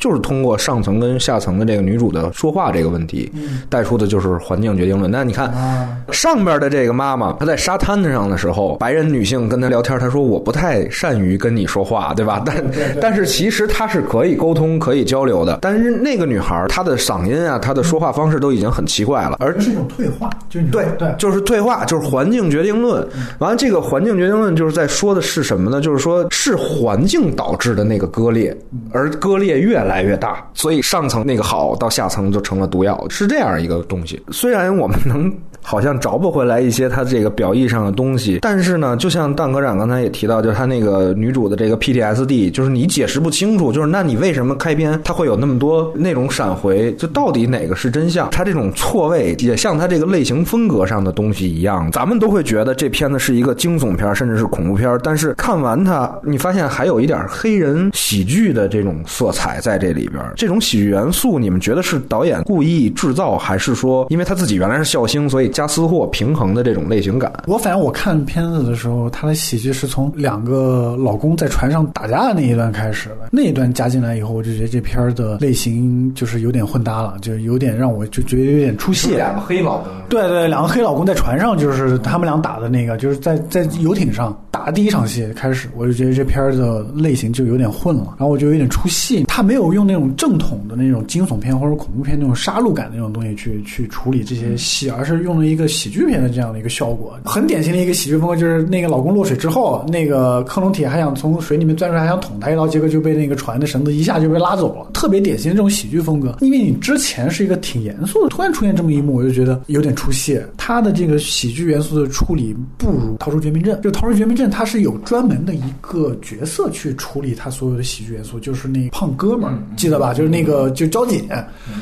[0.00, 3.30] 就是通过上层跟下层的这个女主的说话这个问题，
[3.68, 5.10] 带出的就是环境决定论。
[5.10, 12.42] 那你看啊，上边的这个妈妈，她在沙滩上的时候，白人女性跟她聊天，她说我不太善于跟你说话，对吧？
[12.44, 12.64] 但
[13.00, 15.58] 但是其实她是可以沟通、可以交流的。
[15.60, 23.06] 但是那个女孩，她的嗓音啊，她的说话方式都已经很奇怪了，而这是一种退化，就对对，就是退化，就是环境决定论。
[23.38, 25.80] 完了，这个环境决定论就是在说的是什么呢？
[25.80, 28.56] 就是说是环境导致的那个割裂，
[28.92, 34.22] 而割裂越来来越大，所以上层那个好到下层就成了毒药，是这样一个东西。
[34.30, 38.38] 虽然我们能好像找不回来一些他这个表意上的东西。
[38.42, 46.92] 但是呢，就像蛋科长刚才也提到，就是他那个女主的这个 PTSD，就是你解释不清楚，就是那你为什么开篇他会有那么多那种闪回？
[46.94, 48.30] 就到底哪个是真相？
[48.30, 54.98] 他这种错位也像他这个类型风格上的东西一样，咱们都会觉得这片子是一个惊悚片，甚至是恐怖片。
[55.02, 60.22] 但是看完它，你发现还有一点黑人喜剧的这种色彩在这里边。
[60.36, 67.30] 这种喜剧元素，你们觉得是导演故意制造，还是说因为他自己原来是笑星，所以加私货平衡的这种类型感？
[67.46, 73.28] 我反正我看片子的时候，他的喜剧是从两个老公在船上打架的那一段开始的。
[73.30, 79.14] 那一段加进来以后，我就觉得这片儿的类型就是有点混搭了，就有点让我就觉得有点出戏。
[79.14, 89.24] 两个黑老公，对对，两个黑老公在船上，就是他们俩打的那个，就是在在游艇上打的第一场戏开始，我就觉得这片儿的类型就有点混了，然后我就有点出戏。
[89.40, 97.18] 他没有用那种正统的那种惊悚片或者恐怖片那种杀戮感那种东西去去处理这些戏，而是用了一个喜剧片的这样的一个效果。
[97.24, 104.90] 很典型的一个喜剧风格，就是那个老公落水之后，那个克隆体还想从水里面钻出来，还想捅他一刀，结果就被那个船的绳子一下就被拉走了。
[104.92, 110.38] 特别典型的这种喜剧风格，因为你之前是一个挺严肃的，突然出现这么一幕，我就觉得有点出戏。
[110.58, 120.14] 他的这个喜剧元素的处理不如《逃出绝命镇》，就《逃出绝命镇》，他是有专门的一个角色去处理他所有的喜剧元素，就是那胖哥们儿，记得吧？
[120.14, 121.28] 就是那个就交警，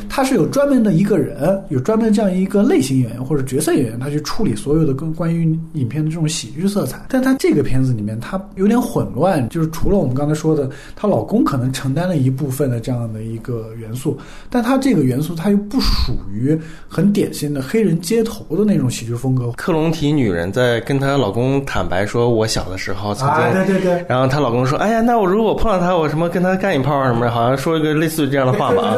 [0.09, 7.07] 他是有专门的一个人，有专门这样一个类型演员或者角色演员，他去处理所有的跟关于影片的这种喜剧色彩。
[7.09, 14.19] 但他这个片子里面，他有点混乱，就是除了我们刚才说的，她老公可能承担了一部分的这样的一个元素，
[14.51, 19.51] 但他这个元素他又不属于很典型的黑人街头的那种喜剧风格。
[19.53, 24.05] 克隆体女人在跟她老公坦白说：“我小的时候曾经……”啊，对对对。
[24.09, 28.95] 然后她老公说：“哎呀，那我如果我碰到他，我什么跟他干一炮啊什么好像说一个类似于这样的话吧。”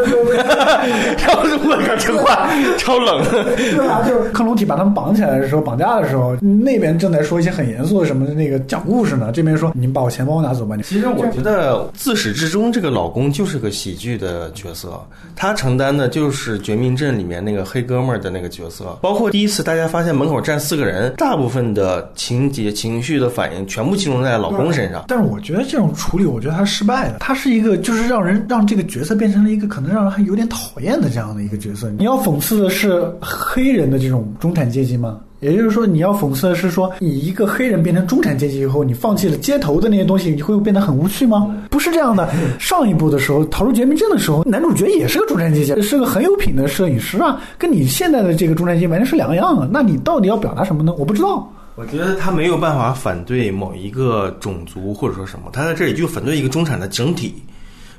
[1.18, 3.24] 然后我靠，这话超冷。
[3.30, 15.00] 对啊，就是克隆体把他们绑起来的时候，绑架的时候，那边正在说一些很严肃的什么那个讲故事呢，这边说：“你把我钱包拿走吧。”其实我觉得自始至终，这个老公就是个喜剧的角色，
[15.36, 18.98] 他承担的就是《绝命镇》里面那个黑哥们儿的那个角色。
[19.00, 25.04] 包括第一次大家发现门口站四个人，大部分的情节、情绪的反应全部集中在老公身上。
[25.08, 27.16] 但是我觉得这种处理，我觉得他失败了。
[27.20, 31.90] 他是一个就是让让人让这个角色变成了一个可能让人还有点讨厌的这样的一个角色。
[31.98, 35.20] 你要讽刺的是黑人的这种中产阶级吗？
[35.40, 41.56] 也就是说，你要讽刺的是说，你一个黑人变成中产阶级以后，你放弃了街头的那些东西，你会变得很无趣吗？
[41.70, 42.28] 不是这样的。
[42.58, 49.66] 上一部的时候，《逃出绝命镇》的时候，男主角也是个中产阶级，是个很有品的摄影师啊，跟你现在的这个中产阶级完全是两个样啊。
[49.72, 50.92] 那你到底要表达什么呢？
[50.98, 51.50] 我不知道。
[51.76, 57.34] 我觉得他没有办法反对某一个种族或者说什么，他在这里就反对一个中产的整体。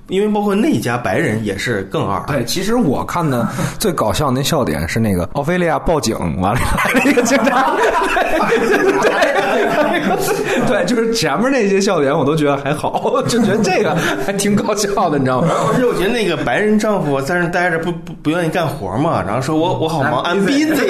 [0.08, 2.22] 因为包括那家白人也是更二。
[2.28, 3.48] 对，其实我看的
[3.80, 7.76] 最搞笑那笑点是那个奥菲利亚报警完了来了一个警察，
[9.02, 13.96] 对， 对，就是前面那些笑点我都觉得还好，就觉得这个
[14.26, 15.48] 还挺搞笑的，你知道吗？
[15.72, 20.82] 而且我觉得那个白人丈夫在那待着不不不愿意干活嘛，然后说我我好忙，I'm busy。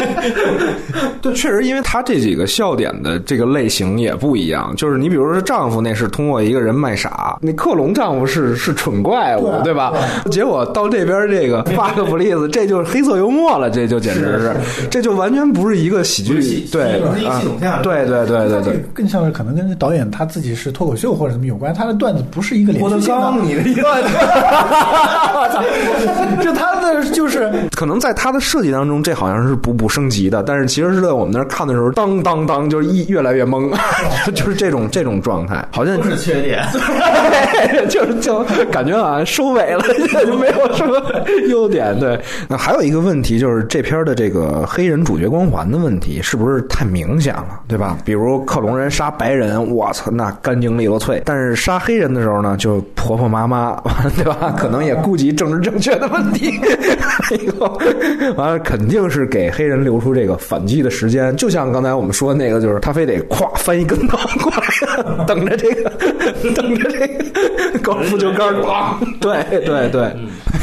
[1.22, 9.92] 对，确实，因为他这几个笑点的这个类型也不一样，就是你比如说丈夫那是通过一个人卖傻，那克隆丈夫是 是蠢怪物，对吧？
[10.30, 14.54] 结果到这边这个发个不利斯， 这就是黑色幽默了，这就简直是，
[14.88, 17.42] 这就完全不是一个喜剧，对，啊，
[17.82, 23.32] 对对对对对，更像是可能跟导演他自己是脱口秀或者什么有关，他的段子不是一个连续性的。
[23.42, 23.82] 你的意思？
[26.42, 33.70] 就他的就是可能在他的设计当中，这好像是步步升级的，但是其实是在我们那儿看的时候，当当当，就是一越来越懵，
[34.34, 36.62] 就是这种这种状态，好像不是缺点，
[37.90, 39.82] 就是就感觉好像收尾了，
[40.24, 41.02] 就没有什么
[41.48, 41.98] 优点。
[41.98, 42.18] 对，
[42.48, 47.98] 那还有一个问题就是这片的这个黑人主角光环的问题，是不是太明显了，对吧？
[48.04, 53.78] 比如克隆人杀白人，我操，那干净利落脆；但是杀黑人的时候呢，就婆婆妈妈，
[54.16, 54.54] 对吧？
[54.56, 56.58] 可能也顾及政治正确的问题，
[58.36, 61.36] 完了肯定是给黑人留出这个反击的时间。
[61.36, 65.90] 就像刚才我们说的那个，就是他非得咵翻一跟头过来，等着这个，
[66.54, 67.24] 等着这个
[67.82, 70.14] 高尔夫球杆儿， 对对对。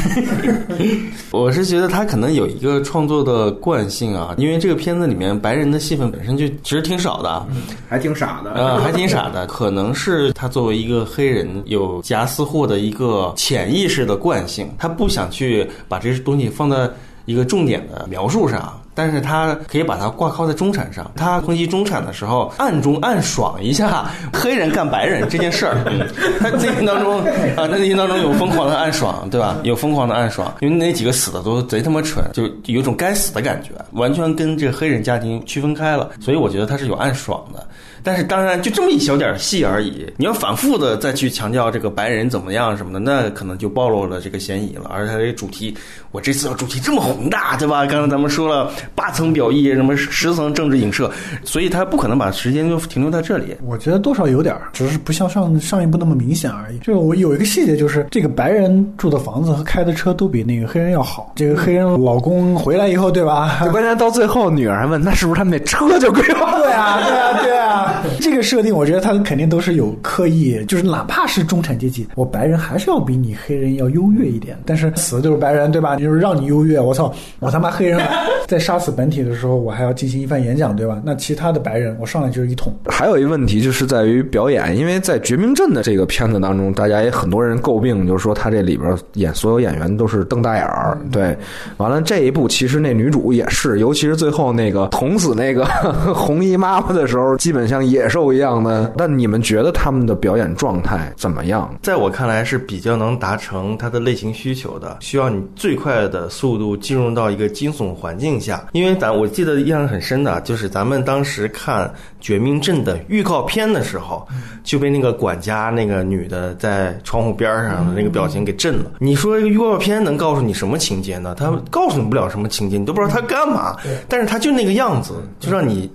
[1.30, 7.46] 我是觉得他可能有一个创作的惯性啊，因为这个片子里面白人的戏份本身就其实挺少的，
[7.88, 9.46] 还挺傻的，呃，还挺傻的。
[9.46, 16.88] 可能是他作为一个黑人有夹私货的一个潜意识的惯性，他不想去把这些东西放在
[17.26, 18.80] 一个重点的描述上。
[18.98, 21.08] 但是他可以把它挂靠在中产上。
[21.14, 25.76] 他抨击中产的时候，暗中暗爽一下黑人干白人这件事儿。
[26.42, 27.20] 他内心当中
[27.56, 29.56] 啊，他内心当中有疯狂的暗爽，对吧？
[29.62, 36.10] 有疯狂的暗爽，因为那几个死的都贼他妈蠢，就有种该死的感觉，完全跟这个黑人家庭区分开了。
[36.20, 37.64] 所以我觉得他是有暗爽的。
[38.02, 40.06] 但是当然，就这么一小点戏而已。
[40.16, 44.90] 你要反复的再去强调这个白人怎么样什么的，那可能就暴露了这个嫌疑了。
[44.90, 45.76] 而且它这个主题，
[46.10, 47.84] 我这次要主题这么宏大，对吧？
[47.86, 51.10] 刚才咱们说了八层表意，什么十层政治影射，
[51.44, 53.56] 所以他不可能把时间就停留在这里。
[53.64, 56.78] 我觉得多少有点儿，只是不像上上一部那么明显而已。
[56.78, 61.32] 就我有一个细节，就是这个白人住的房子和开的车都比那个黑人要好。
[61.36, 63.60] 这个黑人老公回来以后，对吧？
[63.70, 67.87] 关键到最后，女儿还问：“那是不是他们那车就归我？”对啊，对啊，对啊。
[68.20, 74.58] 这个设定，我觉得他肯定都是有刻意，就是哪怕是中产阶级，我白人还是要比你黑人要优越一点。
[74.64, 75.96] 但是死的就是白人，对吧？
[75.96, 78.00] 就是让你优越，我操，我他妈黑人
[78.48, 81.02] 在杀死本体的时候，我还要进行一番演讲，对吧？
[81.04, 82.74] 那其他的白人，我上来就是一捅。
[82.86, 90.98] 还有一个问题就是在于表演，因为在《绝命镇》的这个片子当中，大家也很多人诟病，就是说他这里边演所有演员都是瞪大眼儿。
[91.12, 91.36] 对，
[91.76, 95.66] 完了这一部其实那女主也是，尤其是最后那个捅死那个
[96.14, 98.90] 红衣妈妈的时候，基本像野兽一样的。
[98.96, 101.70] 但你们觉得他们的表演状态怎么样？
[101.82, 108.66] 在我看来是比较能达成他的类型需求的，需要你最快的速度进入到一个惊悚环境下。
[108.72, 111.86] 因为咱我记得印象很深的，就是咱们当时看
[112.20, 114.26] 《绝命镇》的预告片的时候，
[114.62, 118.92] 就被那个管家那个女的在窗户边上的那个表情给震了。
[118.98, 121.34] 你说预告片能告诉你什么情节呢？
[121.38, 123.76] 他告诉你不了什么情节，你都不知道他干嘛。
[124.08, 125.90] 但是他就那个样子，就让你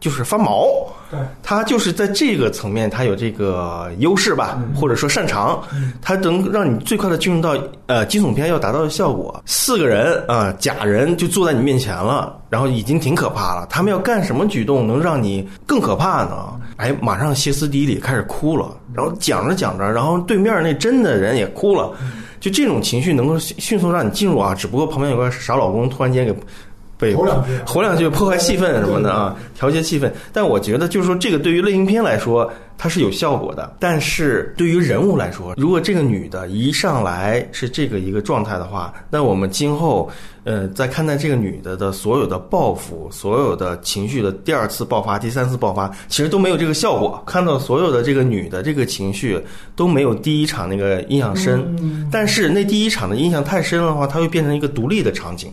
[0.00, 0.66] 就是发毛。
[1.42, 5.60] 他就是在这个层面，他有这个优势吧，或者说擅长，
[6.00, 9.42] 他能让你最快的进入到呃惊悚片要达到的效果。
[9.44, 13.66] 四个人啊，假人就坐在你面前了，然后已经挺可怕了。
[13.68, 16.52] 他们要干什么举动能让你更可怕呢？
[16.76, 21.90] 哎，马上歇斯底里开始哭了，然后讲着讲着，然后对面那真的人也哭了，
[22.38, 24.54] 就这种情绪能够迅速让你进入啊。
[24.54, 26.32] 只不过旁边有个傻老公突然间给。
[27.00, 30.10] 被吼两句 吼两句破坏气氛什么的啊，调节气氛。
[30.32, 33.76] 但我觉得就是说，这个对于类型片来说，它是有效果的。
[33.78, 40.08] 但是对于人物来说，如果这个女的一上来是这个一个状态的话，那我们今后
[40.44, 47.22] 呃在看待这个女的的所有的报复、所有的情绪的第二次爆发、第三次爆发，其实都没有这个效果。
[47.26, 49.38] 看到所有的这个女的这个情绪
[49.76, 52.08] 都没有第一场那个印象深。
[52.10, 55.52] 但是那第一场的印象太深的话，它会变成一个独立的场景。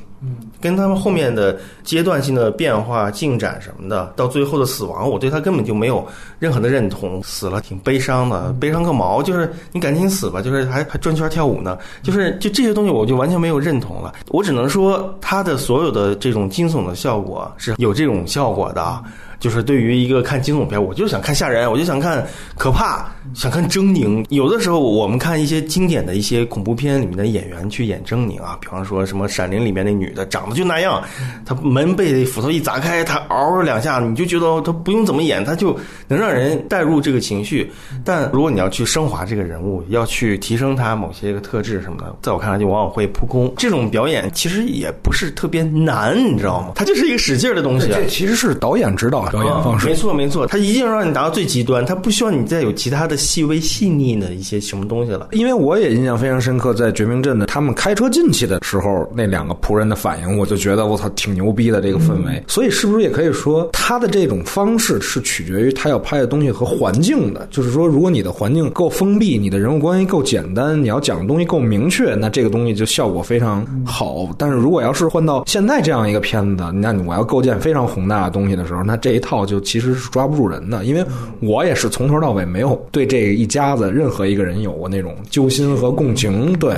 [0.59, 6.05] 跟他们后面的阶段性的变化进展什么的，到最后的死亡，我对他根本就没有
[6.39, 7.16] 任何的认同。
[7.23, 9.21] 死了挺悲伤的，悲伤个毛！
[9.21, 14.13] 就是你赶紧死吧，就是还还转圈跳舞呢，就是就这些东西我就完全没有认同了。
[14.29, 19.03] 我只能说他的所有的这种惊悚的效果是有这种效果的。
[19.39, 22.25] 就是对于一个看惊悚片，我就想看吓人，我就想看
[22.57, 24.25] 可怕，想看狰狞。
[24.29, 31.03] 有的时候我们看一些经典的一些恐怖片里面的演员去演狰狞啊，比方说什么《闪灵》里面那女的长得就那样，
[31.45, 35.77] 她门被斧头一砸开，她嗷两下，你就觉得她不用怎么演，她就
[36.07, 37.71] 能让人带入这个情绪。
[38.03, 43.53] 但如果你要去升华这个人物，要去提升他某些个特质什么的，在我看来就往往会扑空。
[43.57, 46.71] 这种表演其实也不是特别难，你知道吗？
[46.75, 47.87] 它就是一个使劲儿的东西。
[47.87, 49.87] 这其实是导演指导表演方式。
[49.87, 55.29] 没错没错，他一定要让你达到最极端，他不需要你再有其他的细微细腻的一些什么东西了。
[55.31, 62.43] 因为我也印象非常深刻，在绝命镇的他们开车进去的时候，那两个仆人的反应，我就觉得我操，挺牛逼的这个氛围。
[62.47, 67.47] 所以是不是也可以说，他的这种方式是取决于他要拍的东西和环境的？
[67.51, 74.27] 就是说，如果你的环境够封闭，你的人物关系够简单，你要讲的东西够明确，那这个东西就效果非常好。
[74.37, 80.85] 但是如果要是换到现在这样一个片子，那我要构建非常宏大的东西的时候，那这一套就其实是抓不住人的。
[80.85, 81.05] 因为
[81.41, 86.57] 我也是从头到尾没有对这一家子任何一个人有过那种揪心和共情。
[86.57, 86.73] 对，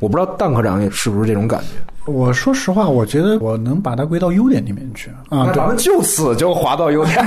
[0.00, 1.66] 我不知道蛋科长是不是这种感觉。
[2.04, 5.46] 我说实话，我觉得我能把它归到优点里面去啊。
[5.46, 7.16] 那咱们就此就划到优点。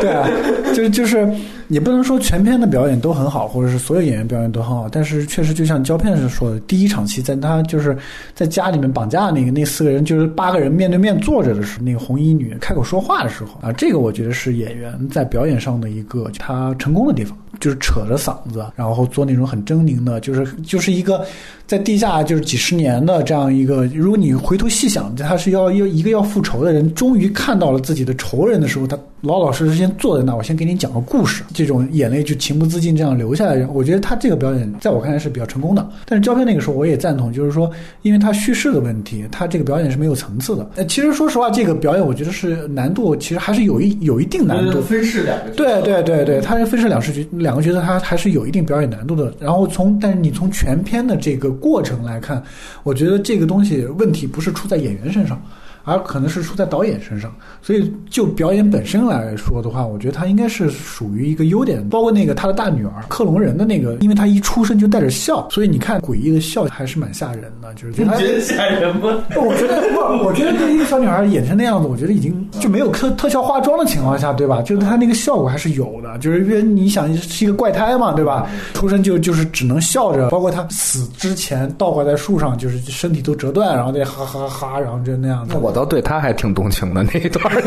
[0.00, 0.26] 对啊，
[0.72, 1.28] 就就是
[1.68, 7.96] 也不能说全片的表演都很好，或者是所有演员表演都很好，但是确实就像胶片是说的，第一场戏在他就是
[8.34, 21.24] 在家里面绑架那个那四个人，就是八个人面对面坐着的时候，那个红衣女开口说话的时候啊，这个我觉得是演员在表演上的一个他成功的地方，就是扯着嗓子，然后做那种很狰狞的，就是就是一个
[21.66, 33.66] 在地下就是几十年的这样一个，如果你回头细想，他是要要一个要复仇的人，终于看到了自己的仇人的时候，他老老实实先坐在那，我先给你讲个故事，这种眼泪就情不自禁这样流下来。
[33.74, 35.88] 我觉得他这个表演在我看来是比较成功的。
[36.04, 37.68] 但是胶片那个时候我也赞同，就是说，
[38.02, 40.70] 因为他叙事的问题，他这个表演是没有层次的。
[40.76, 44.80] 呃，其实说实话，这个表演我觉得是难度其实还是有一有一定难度。
[44.82, 49.34] 分饰两个对对对对，他是分饰两饰角两个角色，他还是有一定表演难度的。
[49.40, 52.40] 然后从但是你从全片的这个过程来看，
[52.84, 55.42] 我觉得这个东西问题不是出在演员身上。
[55.88, 61.86] 而可能是出在导演身上，所以就表演本身来说的话，我觉得他应该是属于一个优点。
[61.88, 67.72] 包括那个他的大女儿克隆人的那个，因为他一出生就带着笑，所以你看诡异的笑还是蛮吓人的。
[67.74, 69.08] 就是你觉得吓人吗？
[69.36, 74.60] 我觉得不，我觉得这一个小女孩演成那样子，我觉得已经就没有特特效化妆的情况下，对吧？
[74.62, 76.18] 就是她那个效果还是有的。
[76.18, 78.46] 就是因为你想是一个怪胎嘛，对吧？
[78.74, 85.56] 出生就就是只能笑着，包括他死之前倒挂在树上，就是身体都折断，然后再哈哈哈，然后就那样子。
[85.56, 87.54] 我倒对他还挺动情的那一段，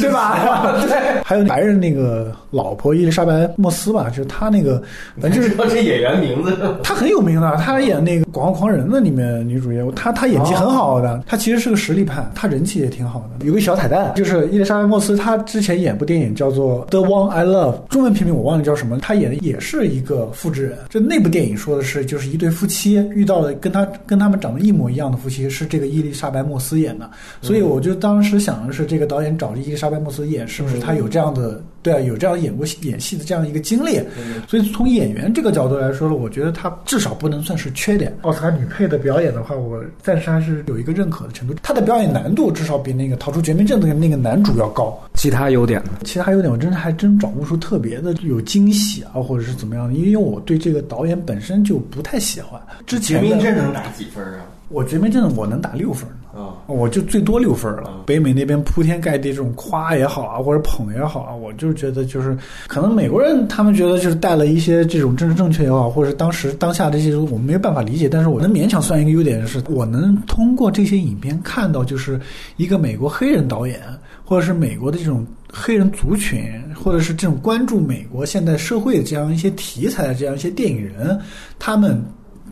[0.00, 0.74] 对吧？
[0.88, 4.82] 对，还有白人那个老婆伊丽莎白·莫斯吧，就是他那个，
[5.20, 13.46] 反正就是道这演员名字， 他很有名的，他演那个《广告狂人》的里面女主角，他他演技很好的，他其实是个实力派，他人气也挺好的。
[13.46, 20.76] 有个小彩蛋，就是伊丽莎白·莫斯，她之前演部电影叫做《The One I Love》，中文片名我忘了叫什么，她演的也是一个复制人。
[20.90, 27.10] 就那部电影说的是，就是一对夫妻遇到了跟他跟他们长得一模一样的夫妻，是这个伊丽莎白·莫斯演的，
[27.40, 33.98] 所以我就当时想的是，这个导演找了伊丽莎白·莫斯演，是不是他有这样的对啊，有这样演过演戏的这样一个经历？
[34.46, 38.14] 所以从演员这个角度来说呢，我觉得他至少不能算是缺点。
[38.22, 41.54] 奥斯卡女配的表演的话，我暂时还是有一个认可的程度。
[41.62, 44.98] 她的表演难度至少比那个《逃出绝命镇》的那个男主要高。
[45.14, 45.90] 其他优点呢？
[46.04, 52.60] 其他优点我真的还真找不出特别的有惊喜啊，或者是怎么样的，因为我对这个导演本身就不太喜欢。
[52.86, 54.44] 之前绝的命镇能打几分啊？
[54.68, 58.02] 我绝命镇我能打六分呢，啊，我就最多六分了。
[58.04, 72.20] 北美那边铺天盖地这种夸也好啊，或者捧也好啊，我就觉得就是可能美国人他们觉得就是带了一些这种政治正确也好，或者当时当下这些我们没有办法理解，但是我能勉强算一个优点是，我能通过这些影片看到就是
[72.58, 73.80] 一个美国黑人导演，
[74.22, 81.18] 或者是美国的这种黑人族群，或者是这种关注美国现代社会的这样一些题材的这样一些电影人，
[81.58, 82.04] 他们。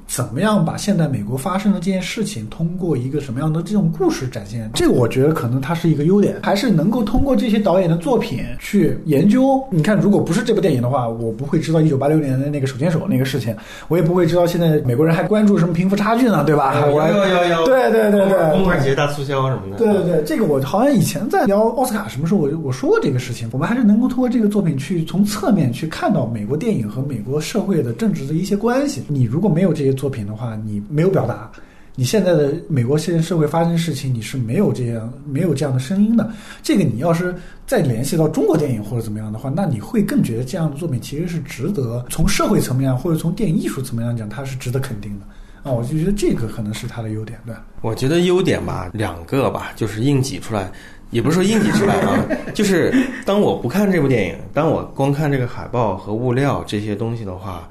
[0.06, 4.70] 怎么样把现在美国发生的这件事情，通过一个什么样的这种故事展现？
[4.74, 9.62] 这个我觉得可能它是一个优点，还是能够通过这些导演的作品去研究。
[9.70, 13.56] 你看，如果不是这部电影的话，我不会知道一九八六年的那个手牵手那个事情，
[13.88, 16.74] 我也不会知道现在美国人还关注什么贫富差距呢，对吧？
[16.86, 19.76] 有有有，对对对对，光棍节大促销什么的。
[19.78, 23.48] 对对对，这个我好像以前在聊奥斯卡什么时候，我我说过这个事情。
[23.52, 29.02] 我们还是能够通过这个作品去从侧面去看到美国电影和美国社会的政治的一些关系。
[29.06, 31.50] 你如果没有这些作品的话，你没有表达，
[31.94, 36.28] 你现在的美国现在社会发生事情，你是没有这样没有这样的声音的。
[36.62, 37.34] 这个你要是
[37.66, 45.26] 再联系到中国电影或者怎么样的话，那你会更觉得这样的作品其实是值得从社会层面或者从电影艺术层面上讲，它是值得肯定的。
[45.62, 47.54] 啊，我就觉得这个可能是它的优点，对。
[47.80, 50.70] 我觉得优点吧，两个吧，就是硬挤出来，
[51.10, 52.22] 也不是说硬挤出来啊，
[52.52, 52.92] 就是
[53.24, 57.66] 当我不看这部电影，当我光看这个海报和物料这些东西的话，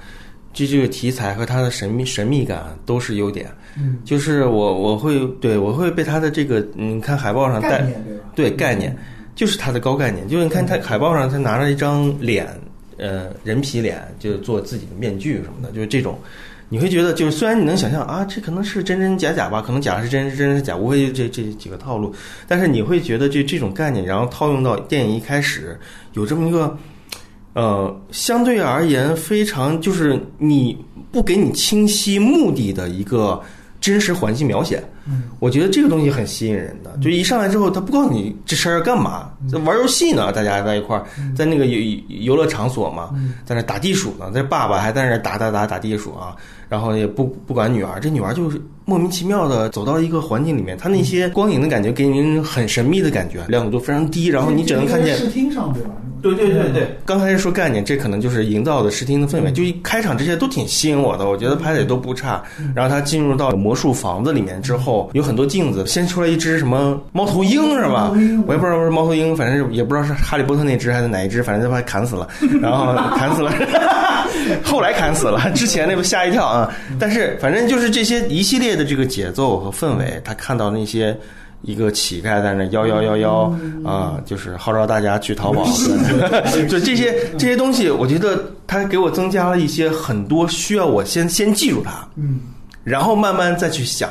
[0.54, 3.50] 这这个题材和它的神秘神秘感都是优点。
[3.76, 7.82] 嗯，就是我我会对我会被它的这个，你看海报上带
[8.36, 8.50] 对？
[8.50, 8.96] 对概念，
[9.36, 12.48] 就是它的高概念，就是你看它海报上他拿着一张脸，
[12.98, 16.18] 呃，人皮脸，就做自己的面具什么的，就是这种。
[16.70, 22.12] 你会觉得，就是虽然你能想象啊，这可能是真真假假吧，可能假是真，是真是假，无非这这几个套路。
[22.48, 25.80] 但是你会觉得这这种概念，然后套用到电影一开始，
[26.14, 26.76] 有这么一个，
[27.54, 30.78] 呃，相对而言非常就是你
[31.12, 33.40] 不给你清晰目的的一个
[33.80, 34.84] 真实环境描写。
[35.06, 41.04] 嗯，我觉得这个东西很吸引人的，就一上来之后，他不告诉你这事儿要干嘛，在玩游戏呢，大家在一块儿，
[41.36, 43.10] 在那个游游乐场所嘛，
[43.46, 46.36] 在那打地鼠呢，这爸爸还在那打打打打地鼠啊，
[46.70, 55.90] 然后也不不管女儿，这女儿就是莫名其妙的走到一个环境里面，她那些光影的感觉给您很神秘的感觉，亮度都非常低，然后你只能看见视听上对吧？
[56.24, 59.52] 对对对对，刚开始说概念，这可能就是营造的视听的氛围。
[59.52, 62.42] 就一开场这些都挺吸引我的，我觉得拍的也都不差。
[62.74, 68.12] 然后他进入到魔术房子里面之后，有很多镜子，先出来一只什么猫头鹰是吧？
[68.48, 72.28] 我也不知道是猫头鹰，反正是也不知道是哈利波特那只还是哪一只，反正就把它砍死了，
[72.62, 73.52] 然后砍死了，
[74.64, 76.72] 后来砍死了，之前那不吓一跳啊。
[77.00, 81.18] 但是反正就是这些一系列的这个节奏和氛围，他看到那些。
[81.66, 83.54] 一个乞丐在那幺幺幺幺
[83.86, 85.66] 啊，就是号召大家去淘宝，
[86.68, 92.42] 就这些这些东西，我觉得它给我增加了一些很多需要我先先记住它，嗯，
[92.84, 94.10] 然后慢慢再去想，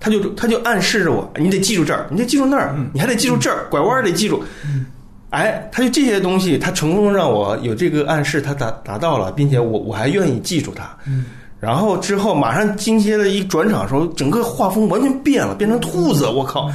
[0.00, 4.42] 他就他就暗示着我，你得记住这儿，你得记住那儿，你还得记住这儿，拐弯儿得记住。
[5.28, 10.90] 哎，他就这些东西，他成功让我有这个暗示，他达达到了，并且我我还愿意记住它。
[11.06, 11.26] 嗯，
[11.60, 16.70] 然后之后马上紧接着一转场的时候，整个画风完全变了，变成兔子，我靠！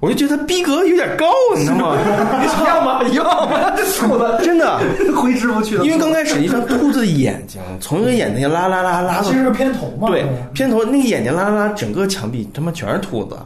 [0.00, 1.96] 我就觉得他逼格有点高，你知道吗？
[2.42, 3.02] 一样吗？
[3.04, 3.70] 一样吗？
[3.98, 4.80] 兔子 真的，
[5.14, 5.84] 挥之不去了。
[5.84, 10.08] 因为刚开始一张兔子的眼睛，从一个眼睛拉拉拉拉到其实是片头嘛。
[10.08, 10.24] 对
[10.54, 13.36] 片头那个眼睛拉拉拉，整个墙壁他妈全是兔子，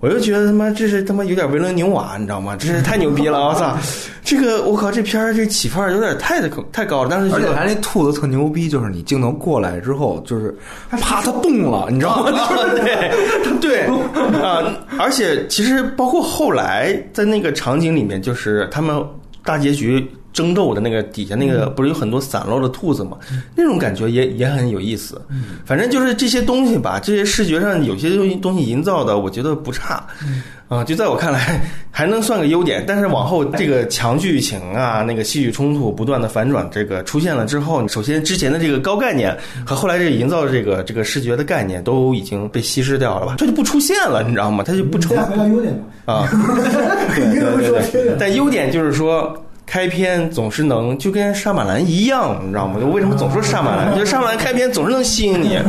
[0.00, 2.56] 我就觉得他妈这是他妈有点维伦纽瓦，你知道吗？
[2.58, 3.76] 这是太牛逼了， 我操！
[4.24, 6.40] 这个我靠，这片儿这起范儿有点太
[6.72, 10.56] 太高了，但是而且他那兔子特牛逼，就是你镜头过来之后，就是
[10.90, 12.32] 啪，它动了，你知道吗？
[12.80, 13.10] 对
[13.60, 13.80] 对
[14.40, 19.04] 啊，而且其实包括后来在那个场景里面，就是他们
[19.44, 23.18] 大结局争斗的那个底下那个，不是有很多散落的兔子吗？
[23.54, 25.20] 那种感觉也也很有意思。
[25.64, 30.04] 反正就是这些东西吧，这些视觉上有些东西东西营造的，我觉得不差。
[30.68, 31.60] 啊，就在我看来
[31.90, 44.62] 还能算个优点，但是往后这个强剧情啊，那个戏剧冲突不断的反转，这个出现了之后，首先之前的这个高概念和后来这个营造的这个这个视觉的概念都已经被稀释掉了吧，它就不出现了，你知道吗？
[44.64, 45.74] 它就不成再回到优点
[46.04, 46.14] 吧。
[46.14, 46.28] 啊。
[47.16, 49.36] 对对对对，但优点就是说。
[49.70, 52.80] 开篇总是能就跟杀马兰一样，你知道吗？
[52.92, 53.94] 为什么总说杀马兰？
[53.94, 55.60] 就是杀马兰开篇总是能吸引你，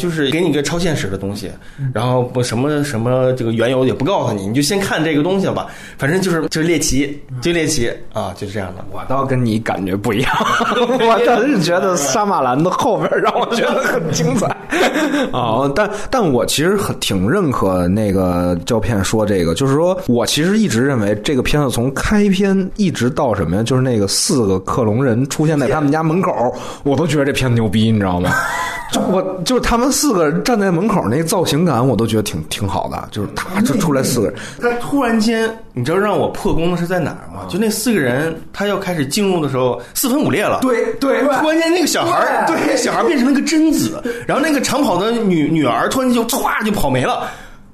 [0.00, 1.50] 就是给你个超现实的东西，
[1.92, 5.66] 然后不什么什么这个缘由也不告诉你，你就先看这个东西吧。
[5.98, 8.84] 反正就是就是猎奇，就猎奇啊，就是这样的。
[8.90, 10.32] 我倒跟你感觉不一样，
[10.80, 14.46] 我倒是觉得杀马兰的后边让我觉得很精彩
[15.30, 15.70] 啊。
[15.76, 28.30] 但但我其实很挺认可那个胶片说这个，就是说我其实一直认为这个片子从开篇一直到什么呀，就是那个四个克隆人出现在他们家门口，我都觉得这片子牛逼，你知道吗？
[28.90, 37.44] 就我就是他们四个人站在门口那造型感，我都觉得挺挺好的，就是他就出来四个人，他突然间，你知道让我破功的是在哪儿吗？
[37.48, 40.58] 就那四个人，他要开始进入的时候，四分五裂了。
[40.62, 47.28] 对对突然间那个小孩儿，对对，小孩变成了个贞子，然后那个长跑的女女儿突然间就歘就跑没了。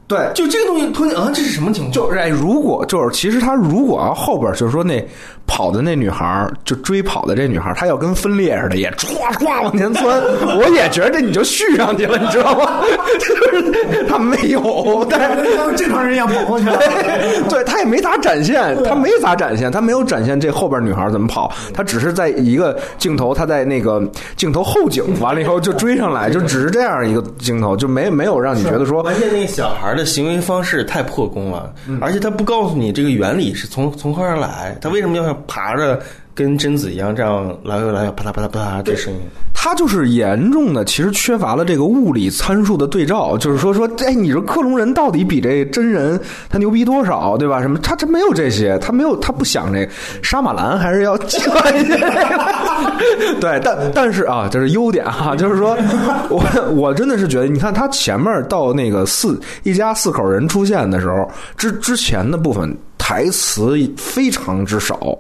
[0.09, 1.93] 对，就这个东西突然间，啊，这是什么情况？
[1.93, 5.05] 就是哎，如果就是其实他如果要后边就是说那
[5.47, 10.21] 跑的那女孩就追跑的这女孩，她要跟分裂似的，也唰唰往前窜，
[10.59, 12.83] 我也觉得这你就续上去了，你知道吗？
[13.19, 16.79] 就是他没有，但是像正常人一样跑过去了。
[17.49, 24.03] 对他也没咋展现，他没咋展现，他没有展现这后边女孩怎么跑，他只是在一个镜头，他在那个
[24.37, 36.01] 镜头后景，完了以后就追上来，就只是这样一个镜头，就没没有让你觉得说关键那个小孩的行为方式太破功了，而且他不告诉你这个原理是从从何而来，他为什么要爬着
[36.37, 39.19] 跟贞子一样这样来回来啪嗒啪嗒啪嗒这声音？
[39.55, 46.21] 他就是严重的，其实缺乏了这个物理参数的对照，就是说说，哎，你说克隆人到底比这真人
[46.51, 47.63] 他牛逼多少，对吧？
[47.63, 47.79] 什么？
[47.79, 49.93] 他他没有这些，他没有，他不想这个。
[50.23, 51.97] 杀马兰还是要计算一些。
[53.41, 55.77] 对，但但是啊，这是优点哈、就是说
[56.29, 56.45] 我
[56.77, 62.77] 我真的是觉得，你看他前面到那个四一家四口人出现的时候，之之前的部分。
[63.07, 65.17] 台词非常之少，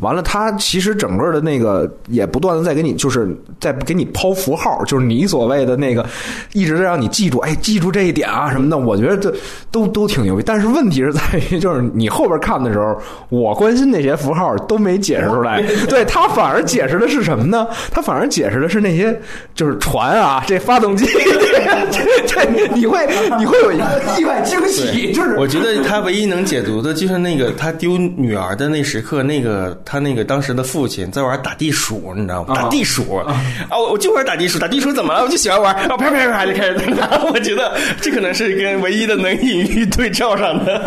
[0.00, 6.04] 完了，他其实整个的那个也不断的在给你，就是在给你抛符号，就是你所谓的那个，
[6.52, 8.76] 一直在让你记住，哎，记住这一点啊什么的。
[8.76, 9.34] 我觉得这
[9.70, 12.94] 都都挺牛逼，但是问题是在于，就是你后边看的时候，
[13.30, 17.66] 我关心那些符号都没解释出来， 对他反而解释的是什么呢？
[17.90, 19.18] 他反而解释的是那些
[19.54, 21.06] 就是船啊，这发动机，
[21.90, 22.44] 这这
[22.74, 23.06] 你会
[23.38, 23.84] 你会有一个
[24.18, 32.54] 意外惊喜，就是我觉得他唯一能解读的就是那个他丢女儿的那时刻，那个他那个当时的父亲在玩打地鼠，你知道吗？
[32.54, 33.34] 打地鼠啊，
[33.70, 35.22] 我我就玩打地鼠，打地鼠怎么了？
[35.22, 37.22] 我就喜欢玩，啊啪啪啪就开始打。
[37.32, 40.80] 我觉得这可能是跟唯一的能隐喻对照上的。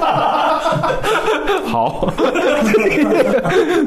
[1.66, 2.12] 好，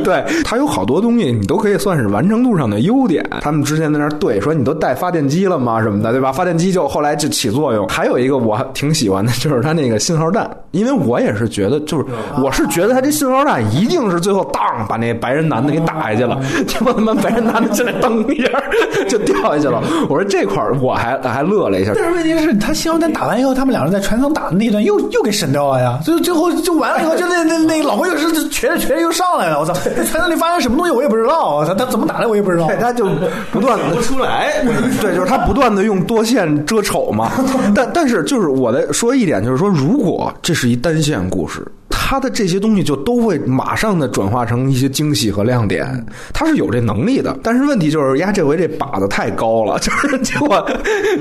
[0.05, 3.25] 对，他有好多东西，你都可以算是完成度上的优点。
[3.41, 5.81] 他们之前在那儿对说，你都带发电机了吗？
[5.81, 6.31] 什么的，对吧？
[6.31, 7.87] 发电机就后来就起作用。
[7.87, 12.05] 还有一个我挺喜欢的，就是它那个信号弹，因为我也是觉得，就是
[12.41, 18.63] 我是觉得它这信号弹一定是最后当把那白人男的给打下去了，结果他妈白人男的进来噔一下
[19.07, 19.81] 就掉下去了。
[20.09, 25.99] 我说这块儿我还还乐了一下，但是问题是，他信号弹打完以后，他们两人在船舱打的那一段又又给省掉了呀。
[26.03, 29.59] 最最后就完了以后，就那那那老婆又是瘸着瘸着又上来了。
[29.59, 31.55] 我操，这船舱里发生什么东西我也不知道。
[31.57, 32.67] 我操，他怎么打的我也不知道。
[32.67, 33.07] 对，他就
[33.51, 34.63] 不断的 不出来，
[35.01, 37.31] 对，就是他不断的用多线遮丑嘛。
[37.75, 41.65] 但但是就是我的说一点，就是说，如果这是一单线故事。
[41.95, 47.35] 他的这些东西就都会马上的转化成一些惊喜和亮点，他是有这能力的。
[47.41, 50.63] 但是问题就是，呀，这回这靶子太高了， 就是结果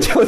[0.01, 0.25] 就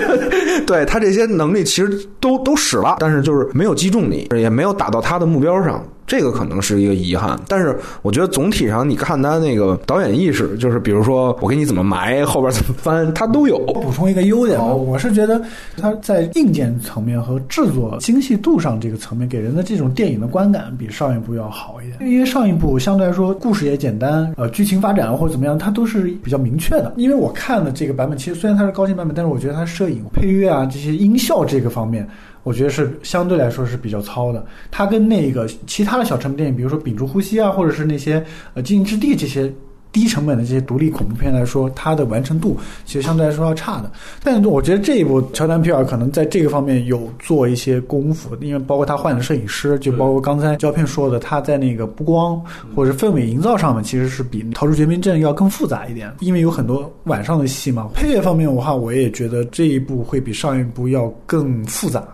[0.65, 5.85] 对他这些能力其实都都使了，但是就是没有击中你，也没有打到他的目标上。
[6.07, 7.39] 这个可能是一个遗憾。
[7.49, 13.59] 但是我觉得总体上，你看他那个导演意识，就是比如说我给你怎么埋，后边怎么翻，他都有。
[13.75, 15.41] 补充一个优点，我是觉得
[15.77, 22.11] 他在硬件层面和制作精细度上这个层面，给人的这种电影的观感比上一部要好一点。
[22.11, 26.93] 因为上一部相对来说故事也简单，呃，剧情发展或者怎么样，它都是比较明确的。
[26.97, 32.09] 因为我看的这个版本，其实虽然它是高清版本，但是我觉得它摄影、配乐啊这些音效这个方面。
[32.45, 38.25] 我觉得是相对来说是比较糙的，它跟那个其他的小成本电影，比如说《屏住呼吸》啊，或者是那些
[38.55, 39.53] 呃《寂静之地》这些
[39.91, 43.91] 低成本的这些独立恐怖片来说，它的完成度其实相对来说要差的。
[44.23, 52.43] 但我觉得这一部乔丹皮尔可能在这个方面有做一些功夫，因为包括他换了摄影师，就包括刚才胶片说的，他在那个布光
[52.75, 57.89] 或者氛围营造上面，其实是比《逃出绝命镇》要更复杂一点，因为有很多晚上的戏嘛。
[57.95, 62.05] 配乐方面的话，我也觉得这一部会比上一部要更复杂。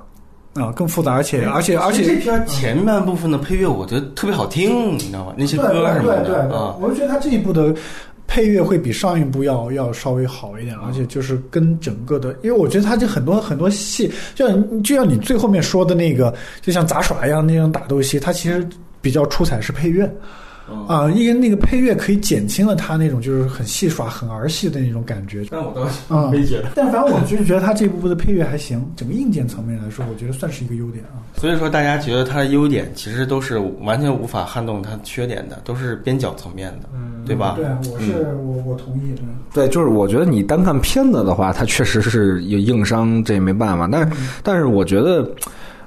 [0.55, 5.33] 啊，更复杂，而且而且而且，这片前半部分的配乐我觉得特别好听，你知道吗？
[5.37, 7.73] 那些歌什么的啊，我就觉得他这一部的
[8.27, 18.69] 配乐会比上一部要要稍微好一点，而且就是跟整个的，因为我觉得他这很多很多戏，就像就像你最后面说的那个，就像杂耍一样那种打斗戏，它其实
[19.01, 20.13] 比较出彩是配乐。
[20.89, 25.45] 啊，因为那个配乐可以减轻了他那种就是很戏耍、很儿戏的那种感觉。
[25.51, 25.73] 但我
[26.09, 26.71] 倒没觉得。
[26.75, 31.23] 但反正我就是觉得他这部分的配乐还行，整个硬件层面来说，我觉得算是一个优点啊。
[31.37, 36.89] 所以说，大家觉得它的优点其实都是完全无法撼动它缺点的，都是边角层面的，
[37.25, 37.55] 对吧？
[37.57, 39.15] 对，我是我我同意。
[39.53, 43.89] 对，就是我觉得你单看片子的话，它确实是有硬伤，这也没办法。
[43.91, 45.29] 但是，但是我觉得，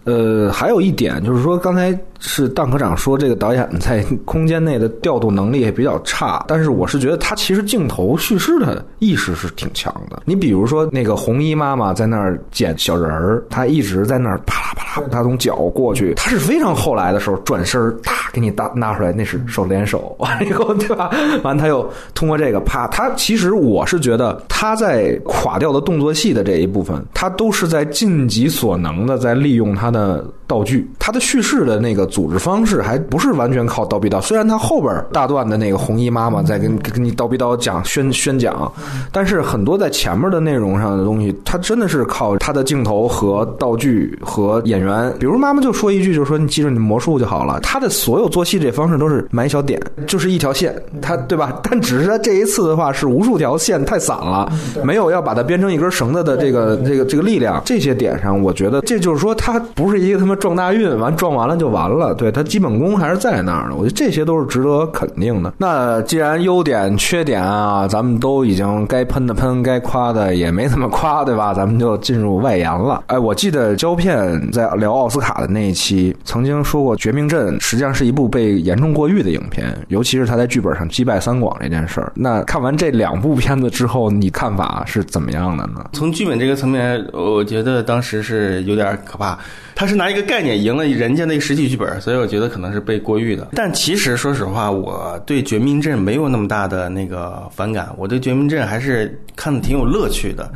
[0.05, 1.97] 呃，还有一点就是说，刚才。
[2.25, 10.23] 是蛋科长说，这个导演在空间内的调度能力也比较差，但是我是觉得他其实镜头叙事的意识是挺强的。
[10.23, 21.11] 你比如说那个红衣妈妈在那儿捡小人儿，他一直在那儿啪啦啪啦，他从脚过去，他是非常后来的时候转身，啪给你搭拿出来，那是手连手，完了以后对吧？
[21.43, 32.03] 完他又通过这个啪，他其实我是觉得他在垮掉的动作戏的这一部分，他都是在尽己所能的在利用他那道具，他的叙事的那个。
[32.13, 38.71] 组织方式还不是完全靠刀逼刀，虽然他后边大段的那个红衣妈妈在跟跟你刀逼刀讲宣宣讲，
[39.11, 45.11] 但是很多在前面的内容上的东西，他真的是靠他的镜头和道具和演员。
[45.17, 47.59] 比如妈妈就说一句，就是说你记住你魔术就好了。
[47.61, 51.59] 他的所有做戏这方式都是埋小点，就是一条线，他对吧？
[51.63, 54.51] 但只是他这一次的话是无数条线太散了，
[54.83, 57.61] 没有要把它编成一根绳子的这个这个这个力量。
[57.65, 62.13] 这些点上，我觉得这就是说他不是一个他妈撞大运，完撞完了就完了。
[62.13, 65.53] 对他基本功还是在那儿的，我觉得这些都是值得肯定的。
[65.57, 71.53] 那既然优点、缺点啊，咱们都已经该喷的喷，该夸的也没怎么夸，对吧？
[71.53, 73.01] 咱们就进入外延了。
[73.07, 82.11] 哎，我记得胶片在聊奥斯卡的那一期曾经说过，《绝命镇》实际上是一部被严重过誉的影片，尤其是他在剧本上击败三广这件事儿。
[82.13, 85.85] 那看完这两部片子之后，你看法是怎么样的呢？
[85.93, 89.39] 从剧本这个层面，我觉得当时是有点可怕。
[89.75, 93.49] 他是拿一个概念赢了人家那个实体剧本，所以我觉得可能是被过誉的。
[93.53, 100.51] 但其实说实话，我对《绝命镇》没有那么大的那个反感，我对《绝命镇》还是看的挺有乐趣的。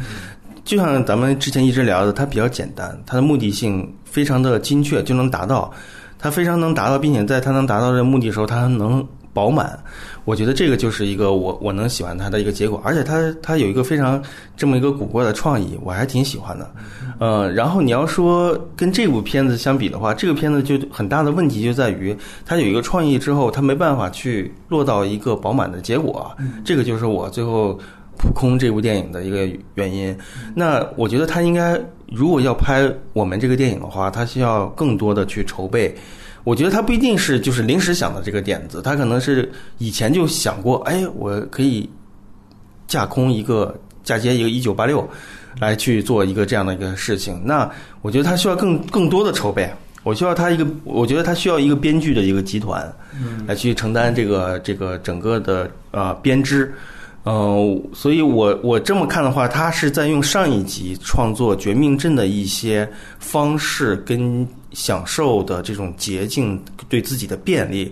[0.63, 5.71] 就像咱们之前一直聊的，它比较简单，它的目的性非常的精确，就能达到，
[6.19, 9.79] 它非常能达到，并且在它能达到这目的时候，它能饱满。
[10.27, 14.21] 我觉得这个就是一个我我能喜欢它的一个结果，而且它它有一个非常
[14.57, 16.69] 这么一个古怪的创意，我还挺喜欢的。
[17.17, 22.13] 呃，然后你要说跟这部片子相比的话，这个片子就很大的问题就在于
[22.45, 26.29] 它有一个创意之后，它没办法去落到一个饱满的结果。
[26.65, 27.79] 这个就是我最后
[28.17, 30.13] 扑空这部电影的一个原因。
[30.53, 31.79] 那我觉得他应该
[32.11, 35.95] 如果要拍我们这个电影的话，他需要更多的去筹备。
[36.47, 41.89] 我觉得他不一定是就是临时想的这个点子，他可能是以前就想过，哎，我可以
[42.87, 45.05] 架空一个嫁接一个一九八六，
[45.59, 47.41] 来去做一个这样的一个事情。
[47.43, 47.69] 那
[48.01, 49.69] 我觉得他需要更更多的筹备，
[50.03, 52.89] 我需要他一个，我觉得他需要一个编剧的一个集团，
[53.45, 56.73] 来去承担这个这个整个的呃编织。
[57.25, 62.89] 嗯，所以我我这么看的话，他是在用上一集创作《绝命镇》的一些
[63.19, 67.91] 方式跟享受的这种捷径，对自己的便利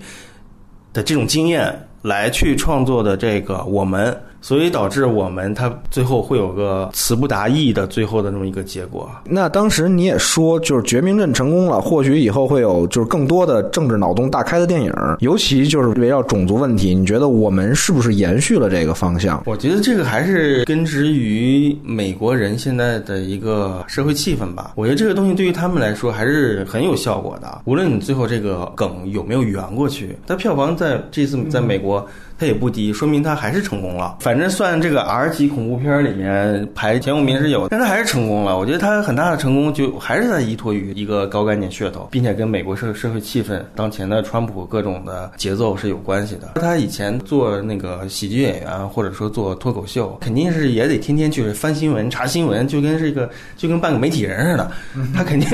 [0.94, 4.18] 的这种经验来去创作的这个我们。
[4.46, 9.10] 所以导致我们它最后会有个词不达意的最后的这么一个结果。
[9.26, 19.42] 那当时你也说，就是《绝命镇》成功了，或许以后会有就是更多的政治脑洞大开的电影，尤其就是围绕种族问题，你觉得我们是不是延续了这个方向？
[19.48, 24.74] 我觉得这个还是根植于美国人现在的一个社会气氛吧。
[24.76, 27.64] 我觉得这个东西对于他们来说还是很有效果的。
[27.66, 32.08] 无论你最后这个梗有没有圆过去，它票房在这次在美国。
[32.38, 34.18] 它也不低，说明它还是成功了。
[34.20, 38.58] 反正算这个 R 级恐怖片里面排前五名是有，但它还是成功了。
[38.58, 46.52] 我觉得它很大的成功就还是在依托于一个高概念噱头，并且跟美国社社会气氛、当前的川普各种的节奏是有关系的。
[46.56, 54.70] 他以前做那个喜剧演员，或者说做脱口秀，肯定是也得天天去翻新闻、查新闻，就跟这个就跟半个媒体人似的。
[55.14, 55.48] 他肯定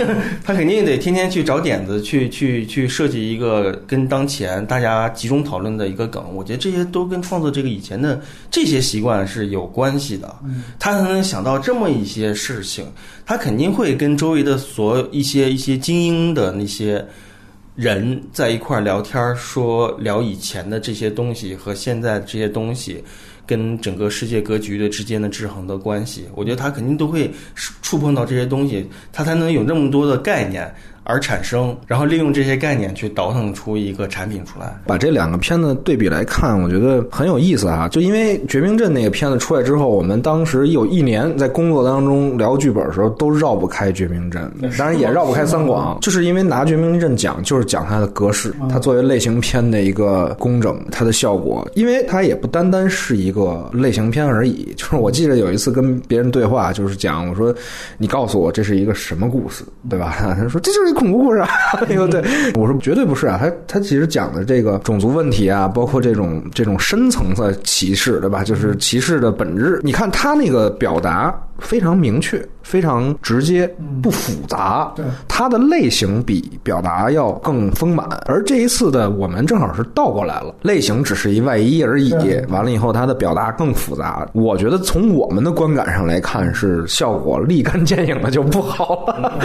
[0.44, 6.24] 他肯定得天天去找点子，去去去设计一个跟当前大家集中讨论的一个梗。
[6.34, 6.71] 我觉得这。
[6.72, 10.34] 这些都跟创作这个以前的这些习惯是有关系的，
[10.80, 12.86] 他才能想到这么一些事情。
[13.26, 17.06] 他肯定会跟周围的所有一些一些精英的那些
[17.76, 23.04] 人在一块聊天，说聊以前的这些东西和现在这些东西
[23.46, 26.26] 跟整个世界格局的之间的制衡的关系。
[26.36, 27.30] 我觉得他肯定都会
[27.82, 30.74] 触碰到这些东西，他才能有那么多的概念。
[31.12, 34.74] 而产生，然后利用这些概念去倒腾出一个产品出来。
[34.88, 37.90] 把这两个片子对比来看，我觉得很有意思啊！
[37.90, 54.74] 就因为《绝命镇》那个片子出来之后，我们当时有一年在工作当中聊剧本的时候，都绕不开《绝命镇》，当然也绕不开三广，就是因为拿《绝命镇》讲，就是讲它的格式，它作为类型片的一个工整，它的效果，因为它也不单单是一个类型片而已。
[54.78, 57.54] 就是我记得有一次跟别人对话，就是讲我说
[58.00, 61.50] ：“你告诉我这是一个什么故事，对吧？” 他说：“这就是。”恐怖故事啊！
[61.88, 62.24] 哎呦，对
[62.54, 63.40] 我说绝对不是啊！
[63.42, 68.44] 他他其实讲的这个种族问题啊，包括这种这种深层次歧视，对吧？
[68.44, 69.80] 就是歧视的本质。
[69.84, 71.36] 你看他那个表达。
[71.60, 73.70] 非常明确，非常直接，
[74.02, 74.90] 不复杂。
[74.96, 78.08] 对，它的类型比表达要更丰满。
[78.28, 82.14] 而这一次的我们正好是倒过来了，类型只是一外衣而已。
[82.48, 84.26] 完了以后，它的表达更复杂。
[84.32, 89.38] 我觉得从我们的观感上来看，是效果立竿见影的就不好了。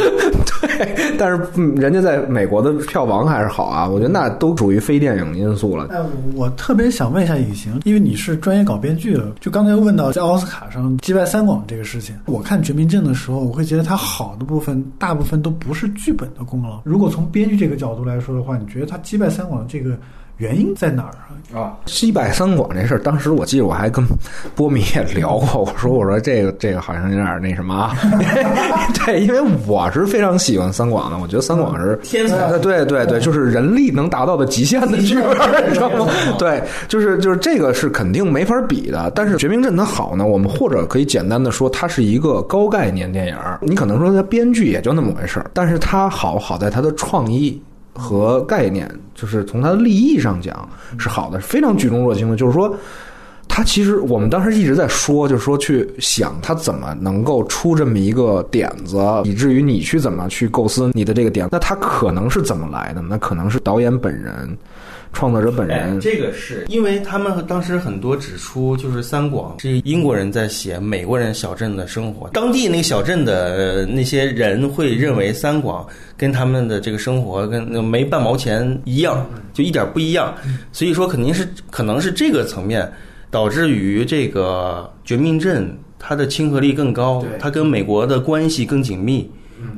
[0.61, 1.43] 对，但是
[1.75, 3.89] 人家在美国的票房还是好啊。
[3.89, 5.89] 我觉得那都属于非电影因素了。
[5.91, 5.99] 哎，
[6.37, 12.15] 我特别想问一下隐形，因为你是专业搞编剧的，就刚才问到在奥斯卡上击败三广这个事情。
[12.27, 16.83] 我看《绝命镇》的时候，我会觉得它好的部分，大部分都不是剧本的功劳。
[16.85, 19.99] 如果从编剧这个角度来说的话，你觉得它击败三广这个？
[20.39, 21.23] 原因在哪儿啊？
[21.55, 24.05] 啊，西拜三广这事儿，当时我记得我还跟
[24.57, 25.63] 波米也聊过。
[25.63, 27.97] 我说，我说这个这个好像有点那什么啊。
[29.07, 32.59] 对，因为我是非常喜欢三广的，我觉得三广是天才。
[32.59, 36.09] 对对对，就是人力能达到的极限的剧本，你知道吗？
[36.37, 39.11] 对，就是就是这个是肯定没法比的。
[39.15, 43.37] 但是《绝命镇》它好呢，我们或者可以简单的说，它是一个高概念电影。
[43.61, 47.63] 你可能说它编剧也就那么回事儿，但是它好好在它的创意。
[47.97, 50.69] 和概念，就是从它的立意上讲
[50.99, 52.37] 是好的，非常举重若轻的。
[52.37, 52.75] 就是说，
[53.49, 61.49] 他其实我们当时一直在说，就是说去想他怎么能够出这么一个点子，以至于你去怎么去构思你的这个点。
[61.51, 63.01] 那他可能是怎么来的？
[63.03, 64.57] 那可能是导演本人。
[65.17, 75.89] 创作者本人，这个是因为他们当时很多指出，就是三广是英国人在写美国人小镇的生活，当地那个小镇的那些人会认为三广
[76.19, 80.35] 跟他们的这个生活跟没半毛钱一样，就一点不一样，
[80.71, 82.87] 所以说肯定是可能是这个层面
[83.31, 85.67] 导致于这个绝命镇
[85.99, 89.27] 它的亲和力更高，它跟美国的关系更紧密。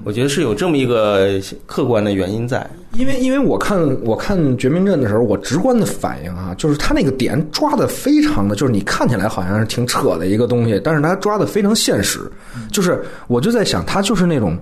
[0.05, 12.21] 我觉得是有这么一个客观的原因在，因为因为我看我看《绝命镇》的时候，我直观的反应啊，就是他那个点抓的非常的，就是你看起来好像是挺扯的一个东西，但是他抓的非常现实，
[12.73, 14.59] 就是我就在想，他就是那种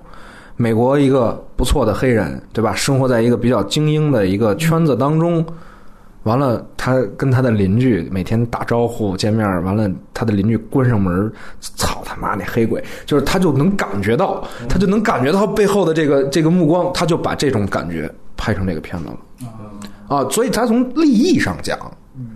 [0.56, 2.74] 美国一个不错的黑人，对吧？
[2.74, 5.44] 生活在一个比较精英的一个圈子当中。
[6.26, 21.78] 完了，他跟他的邻居每天打招呼见面，完了，他的邻居关上门，操他妈那黑鬼，就是他就能感觉到，他就能感觉到背后的这个 这个目光，他就把这种感觉拍成这个片子了啊，所以他从立意上讲，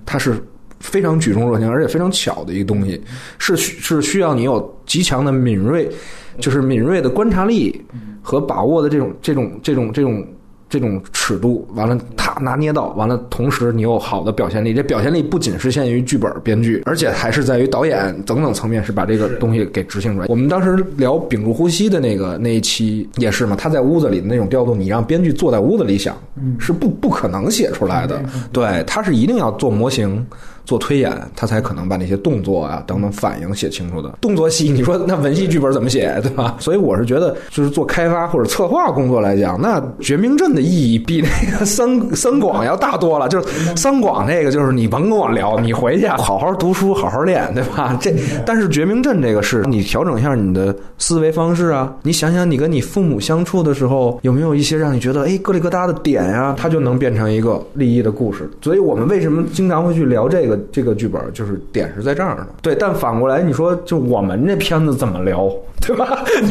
[0.06, 0.40] 他是
[0.78, 3.02] 非常举重若轻，而且非常巧的一个东西，
[3.38, 5.90] 是是需要你有极强的敏锐，
[6.38, 7.84] 就是敏锐的观察力
[8.22, 10.24] 和把握的这种这种这种这种。
[10.70, 14.72] 这种尺度完了，他拿捏到完了，同时你有好的表现力。
[14.72, 20.26] 这表现力不仅是限于剧本编剧，而且还是在于导演等等层面，是把这个东西给执行出来。
[20.28, 26.16] 我们当时聊《屏住呼吸》的那个那一期也是嘛，他在屋子里的那种调度，你让编剧坐在屋子里想，
[26.60, 28.22] 是不不可能写出来的。
[28.52, 30.24] 对，他是一定要做模型，
[30.64, 34.10] 做推演，他才可能把那些动作啊等等反应写清楚的。
[34.20, 36.56] 动作戏，你说那文戏剧本怎么写， 对吧？
[36.58, 43.28] 所以我是觉得，就是做开发或者策划工作来讲，那《绝命镇》的意义比那个三 三广要大多了。
[43.28, 47.98] 就是三广这个，就是你甭跟我聊，你回去好好读书，好好练，对吧？
[48.00, 48.14] 这
[48.44, 58.50] 但是《绝命镇》这个是你调整一下你的思维方式啊，你想想你跟你父母相处的时候，有没有一些让你觉得哎咯里咯哒的点呀、它就能变成一个立意的故事。
[58.62, 62.46] 所以我们为什么经常会去聊这个这个剧本，就是点是在这儿呢？
[62.62, 65.50] 对，但反过来你说，就我们这片子怎么聊，
[65.80, 66.24] 对吧？
[66.40, 66.46] 就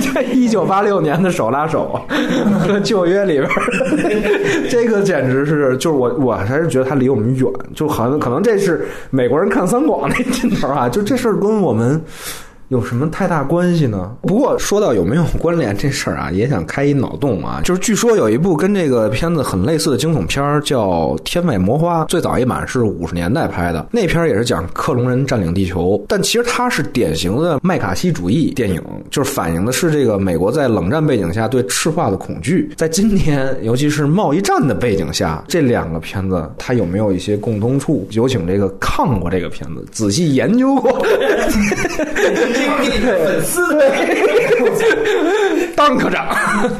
[0.00, 2.00] 是在一九八六年的手拉手
[2.60, 3.48] 和旧约里边，
[4.70, 12.00] 这个简直是，就是我我还是觉得它离我们远，就好像可能这是美国人看三广那 镜头啊，就这事儿跟我们。
[12.68, 14.14] 有什么太大关系呢？
[14.20, 17.62] 不过说到有没有关联这事儿啊，也想开一脑洞啊。
[17.64, 20.86] 就是据说有一部跟这个片子很类似的惊悚片儿叫
[21.24, 32.70] 《天外魔花》，最早一版是五十年代拍的，那片儿也是讲克隆人占领地球，但其实它是典型的麦卡锡主义电影，就是反映的是这个美国在冷战背景下对赤化的恐惧。
[32.76, 38.06] 在今天，尤其是贸易战的背景下，这两个片子它有没有一些共通处？
[38.10, 41.02] 有请这个看过这个片子、仔细研究过。
[42.66, 43.60] 粉丝，
[45.78, 46.26] 当科长，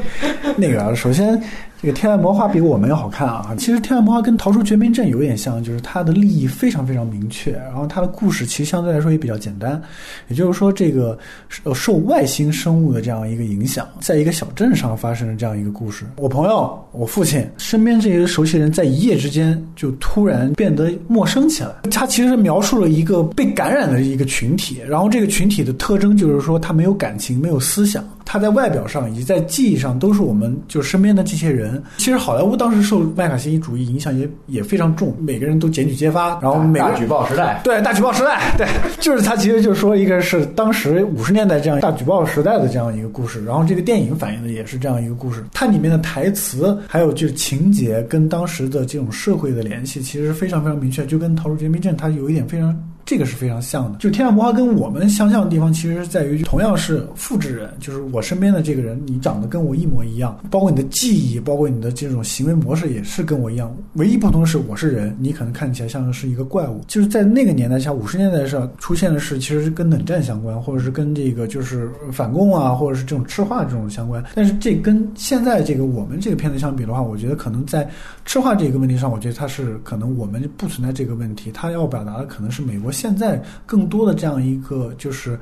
[0.58, 1.40] 那个，首先
[1.80, 3.54] 这个《天外魔花》比我们要好看啊。
[3.56, 9.80] 其实《天外魔花》跟《逃出绝命镇》有点像，就是它的利益非常非常明确，然后它的故事其实相对来说也比较简单。
[10.26, 11.16] 也就是说，这个
[11.62, 16.04] 呃受外星生物的这样一个影响，在一个小镇上发生的这样一个故事。
[16.16, 21.70] 我朋友、我父亲身边这些熟悉人在一夜之间就突然变得陌生起来。
[21.88, 28.04] 他其实描述了一个被感染的一个群体，然后这个群体的特征就是说他没有感情，没有思想。
[28.30, 31.82] 他在外表上以及在记忆上都是我们就身边的这些人。
[31.96, 38.66] 其实好莱坞当时受麦卡锡主义影响也也非常重，每个人都检举揭发，然后每个大举报时代，对大举报时代， 对，
[39.00, 52.76] 就是他其实就是说一个是当时五十年代这样大举报时代的这样一个故事，然后这个电影反映的也是这样一个故事，它里面的台词还有就是情节跟当时的这种社会的联系其实非常非常明确，就跟《逃出绝命镇》它有一点非常。
[53.08, 63.74] 这个是非常像的，就《天下魔花》跟我们相像的地方，其实是在于同样是复制人，就是我身边的这个人，你长得跟我一模一样，包括你的记忆，包括你的这种行为模式也是跟我一样。
[63.94, 66.82] 唯一不同的是，我是人，你可能看起来像是一个怪物。
[66.86, 74.22] 就是在那个年代下，五十年代上出现的是，其实是跟冷战相关，或者是跟这个就是反共啊，或者是这种赤化这种相关。
[74.34, 77.88] 但是这跟现在这个我们这个片子相比的话，我觉得可能在
[78.26, 82.92] 赤化这个问题上，我觉得它是可能我们不存在这个问题，它要表达的可能是美国。
[82.98, 85.38] 现在更多的这样一个就是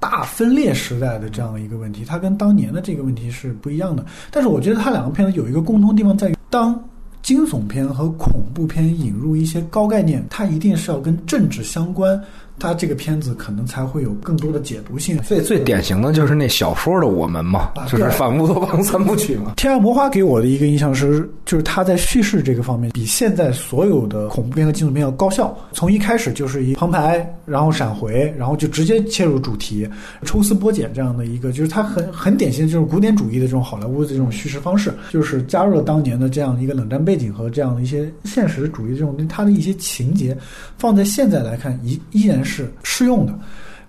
[0.00, 4.04] 大分裂时代的这样的一个问题，它跟当年的这个问题是不一样的。
[4.32, 6.82] 但是我觉得它两个片子有一个共同地方在于，当
[7.22, 12.20] 惊悚片和恐怖片引入一些高概念，它一定是要跟政治相关。
[12.58, 15.18] 它这个片子可能才会有更多的解读性。
[15.18, 19.52] 最最典型的就是那小说的我们嘛，就是反乌托邦三部曲嘛。
[19.54, 25.56] 《天外魔花》给我的一个印象是，就是它在叙事这个方面比现在所有的恐怖片和惊悚片要高效。
[25.72, 29.88] 从一开始就是一旁白，然后闪回，然后就直接切入主题，
[30.24, 40.36] 抽丝剥茧这样的一个，就是它很很典型的就是古典主义的这种好莱坞的这种叙事方式，就是加入了当年的这样一个冷战背景和这样的一些现实主义这种它的一些情节，
[40.76, 43.38] 放在现在来看依依然是适用的。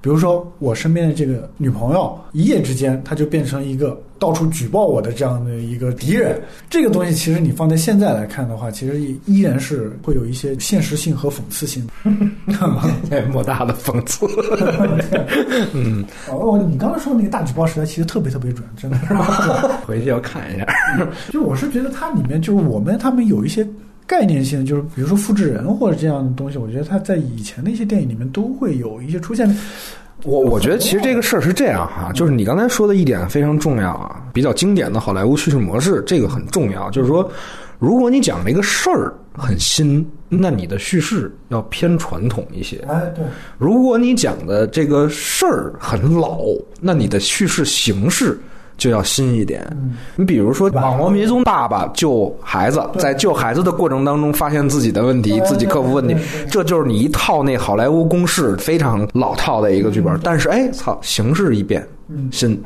[0.01, 6.41] 比如说，我身边的这个女朋友，一夜之间她就变成一个到处举报我的这样的一个敌人。
[6.69, 11.93] 这个东西其实你放在现在来看的话，其实也依然是会有一些现实性和讽刺性的。
[13.11, 14.25] 哎，莫大的讽刺。
[15.75, 19.25] 嗯，哦，你刚才说的那个大举报时代，其实特别特别准，真的是吧？
[19.85, 20.65] 回去要看一下。
[21.29, 23.67] 就我是觉得它里面就是我们他们有一些。
[24.09, 29.47] 概念性就是，比如说复制人或者这样的东西，我觉得它在以前的一些电影里面都会有一些出现。
[30.23, 36.89] 我我觉得其实这个事儿是这样哈，就是你刚才说的一点非常重要啊，比较经典的好莱坞叙事模式，这个很重要。
[36.89, 37.31] 就是说，
[37.77, 42.83] 如果你讲这个事儿很新，那你的叙事要偏传统一些。
[42.89, 43.23] 哎，对。
[43.59, 46.39] 如果你讲的这个事儿很老，
[46.81, 48.39] 那你的叙事形式。
[48.79, 49.63] 就要新一点。
[50.15, 56.15] 你比如说，网络迷踪爸爸救孩子，在救孩子的过程当中发现自己的问题，自己克服问题，
[56.49, 60.19] 这就是你一套那好莱坞公式非常老套的一个剧本。
[60.23, 61.87] 但是，哎，操，形式一变，
[62.31, 62.59] 新。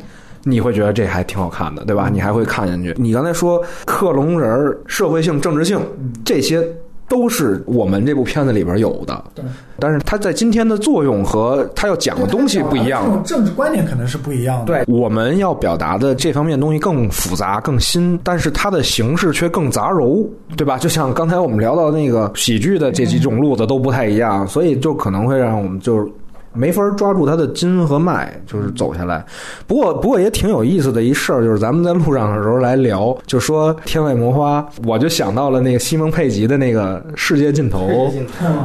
[0.46, 2.10] 你会觉得这还挺好看的，对吧？
[2.12, 2.94] 你还会看进去。
[2.98, 5.80] 你刚才说克隆人、社会性、政治性
[6.26, 6.62] 这些
[7.08, 9.24] 都是我们这部片子里边有的。
[9.36, 9.44] 对，
[9.80, 13.12] 但是它在今天的作用和它要讲的东西不一样这。
[13.12, 14.66] 种政治观点可能是不一样的。
[14.66, 20.28] 对，我们要表达的这方面东西更复杂、更新，但是它的形式却更杂糅，
[20.58, 20.78] 对吧？
[20.78, 26.08] 就像刚才我们聊到那个喜剧的这几种路子都不太一样，所以就可能会让我们就是。
[26.54, 29.26] 没法抓住它的筋和脉，就是走下来。
[29.68, 37.88] 不过，不过也挺有意思的一事儿，就是咱们在路上的时候来聊，就说《天外魔花》，我就想到了那个西蒙佩吉的那个《世界尽头》，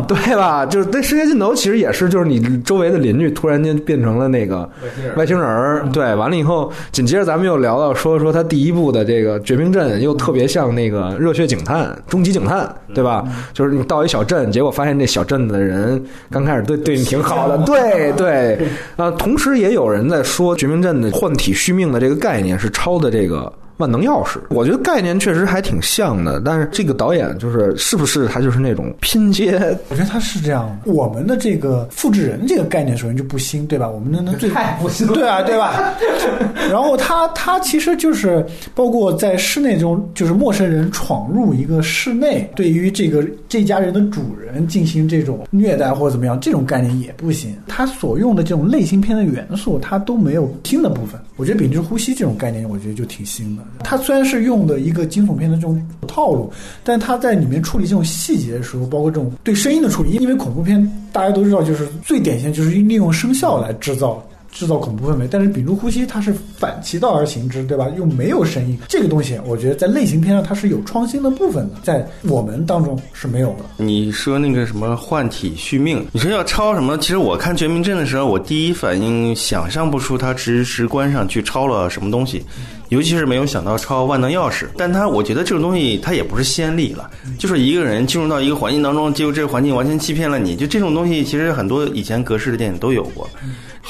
[0.06, 0.66] 对吧？
[0.66, 4.68] 就是那世界尽头，其实也是，就是你周围的邻居突然间变成了那个
[5.16, 6.14] 外星人儿，对。
[6.14, 13.24] 完了以后，紧接着咱们又聊到说说他第一部的这个《绝命镇》，又特别像那个《热血警探》《终极警探》，对吧？
[13.52, 18.68] 就是你到一小镇，结果发现这小镇的人刚开始对对你挺好的，对对对。
[18.96, 23.52] 呃，同时也有人在说《绝命镇》的换体续命的这个概念是抄的这个。
[23.78, 29.54] 万能钥匙，我觉得概念确实还挺像的，但是这个导演就是是不是他就是那种拼接？
[29.88, 30.92] 我觉得他是这样的。
[30.92, 33.88] 我们的这个复制人这个概念首先就不新，对吧？
[33.88, 35.94] 我们的那最太不新对啊，对吧？
[36.70, 38.44] 然后他他其实就是
[38.74, 47.56] 包括在室内中，就是陌生人闯入一个室内，对于这个这家人的主人进行这种虐待或者怎么样，这种概念也不新。
[47.68, 51.20] 他所用的这种类型片的元素，他都没有新的部分。
[51.36, 53.62] 我觉得秉持呼吸这种概念，我觉得就挺新的。
[53.84, 56.52] 它虽然是用的一个惊悚片的这种套路，
[56.84, 60.80] 但它在里面处理这种细节的时候，包括这种对声音的处理，因为恐怖片
[61.12, 64.22] 大家都知道，就是最典型就是利用声效来制造。
[64.50, 67.86] 制造恐怖氛围，但是屏住呼吸它是反其道而行之，对吧？
[67.96, 73.64] 又没有声音，这个东西我觉得在类型片上它是有创新的部分的，在我们当中是没有的。
[73.76, 76.96] 你说那个什么换体续命，你说要抄什么？
[76.98, 82.44] 其实我看《绝命镇》的时候，我第一反应想象不出他直直观上去抄了什么东西，
[82.88, 84.66] 尤其是没有想到抄万能钥匙。
[84.76, 87.08] 但他我觉得这种东西它也不是先例了，
[87.38, 93.28] 就是一个人进入到一个环境当中，结果这个环境完全欺骗了你，就这种东西其实很多以前格式的电影都有过。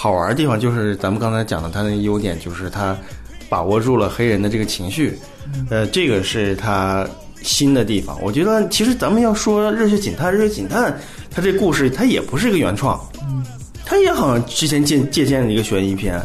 [0.01, 2.97] 好玩的地方就是咱们刚才讲的，它的优点就是它
[3.49, 5.19] 把握住了黑人的这个情绪，
[5.71, 7.05] 呃，这个是它
[7.43, 8.17] 新的地方。
[8.23, 10.93] 我觉得其实咱们要说《热血警探》，《热血警探》
[11.33, 12.97] 它这故事它也不是一个原创，
[13.85, 16.23] 它也好像之前借借鉴了一个悬疑片，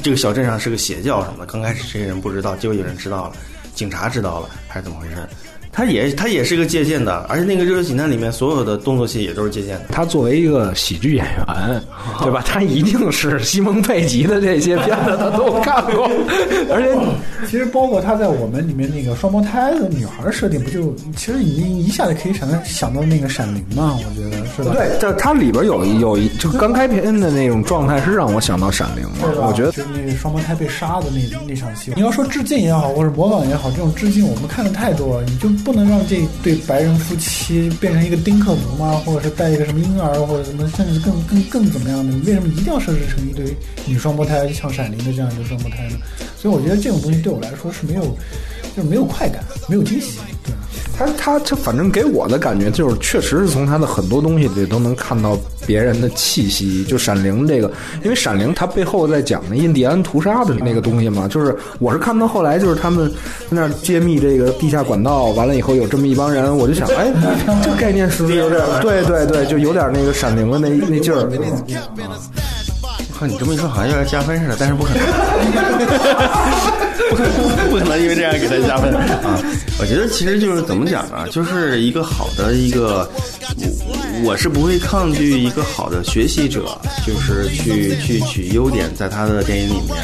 [0.00, 3.32] 这个小镇上是个邪教什么的，刚开始这些人不知道，结果有人知道了，
[3.74, 5.16] 警察知道了，还是怎么回事？
[5.72, 9.84] 它也它也是一个借鉴的，而且那个《热血警探》里面所有的动作戏也都是借鉴的。
[9.90, 11.82] 他作为一个喜剧演员，
[12.22, 12.42] 对吧？
[12.46, 16.08] 他一定是西蒙佩吉的这些片子他都看过，
[16.70, 23.96] 而且其实包括他在我们里面那个双胞胎的女孩设定，不就其实已经一下子可以想到想到那个《闪灵》嘛？
[23.98, 24.72] 我觉得是吧？
[24.74, 29.32] 对，但它里边有有一就刚开篇的那种状态是让我想到《闪灵》了。
[29.32, 39.00] 对我觉得就是那个双胞胎被杀的那那场戏，你要说致敬也好，或者模仿也好，这种致敬我们看的太多了，你就不能让这对白人夫妻变成一个丁克族吗？
[39.04, 42.12] 或者是带一个什么婴儿，或者什么，甚至更更更怎么样的？
[42.12, 43.56] 你为什么一定要设置成一对
[43.86, 45.98] 女双胞胎，像《闪灵》的这样一对双胞胎呢？
[46.36, 48.02] 所以我觉得这种东西对我来说是没有，
[48.76, 50.52] 就是没有快感，没有惊喜，对。
[50.98, 56.82] 他他他反正给我的感觉就是，确实是从他的很多东西里都能看到别人的气息。
[56.84, 57.70] 就《闪灵》这个，
[58.02, 63.14] 因为《闪灵》它背后在讲那印第安屠杀的那个东西嘛，就是我是看到后来就是他们在
[63.50, 67.12] 那儿揭秘这个地下管道，完了以后有这么一帮人，我就想，哎，
[67.62, 68.60] 这概念是不是有点？
[68.82, 71.30] 对对对，就有点那个《闪灵》的那那劲儿。
[73.18, 75.02] 靠，你这么一说好像有点加分似的，但是不可能，
[77.70, 79.40] 不可能，因为这样给他加分啊！
[79.80, 83.08] 我觉得其实就是怎么讲呢，就是一个好的一个，
[84.22, 89.96] 我我是不会抗拒一个好的学习者，就是去去取优点，在他的电影里面，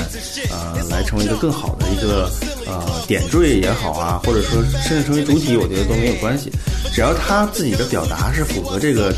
[0.51, 2.31] 呃，来成为一个更好的一个
[2.67, 6.51] 呃点缀也好啊，或者说甚至成为主体，我觉得都没有关系，
[6.93, 9.13] 只要他自己的表达是符合这个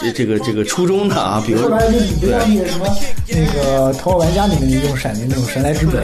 [0.00, 1.80] 这这个这个初衷的啊，比如后来
[2.20, 2.86] 就像那个什么
[3.28, 6.00] 那个《头号玩家》里面用闪灵那种神来之笔，对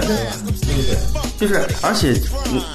[1.14, 1.25] 吧？
[1.38, 2.14] 就是，而且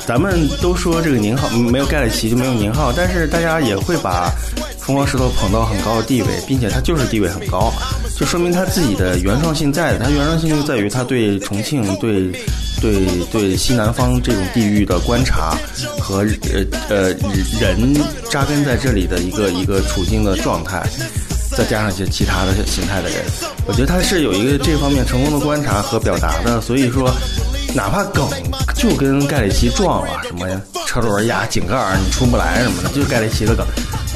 [0.06, 4.32] 咱们都说这个宁浩没有盖里奇就没有宁浩，但是大家也会把
[4.80, 7.74] 疯狂石头捧到很高的地位，并且他就是地位很高，
[8.16, 10.06] 就说明他自己的原创性在的。
[10.06, 12.32] 他原创性就在于他对重庆、对
[12.80, 15.58] 对对西南方这种地域的观察
[16.00, 17.10] 和呃呃
[17.60, 17.94] 人
[18.30, 20.84] 扎根在这里的一个一个处境的状态。
[21.54, 23.26] 再加上一些其他的形态的人，
[23.68, 27.14] 我觉得他是有一个这方面成功的观察和表达的，所以说，
[27.74, 28.28] 哪怕梗
[28.76, 33.66] 就跟盖里奇撞了，什么呀车轮压井盖儿你出不来什么的，就是盖里奇的梗，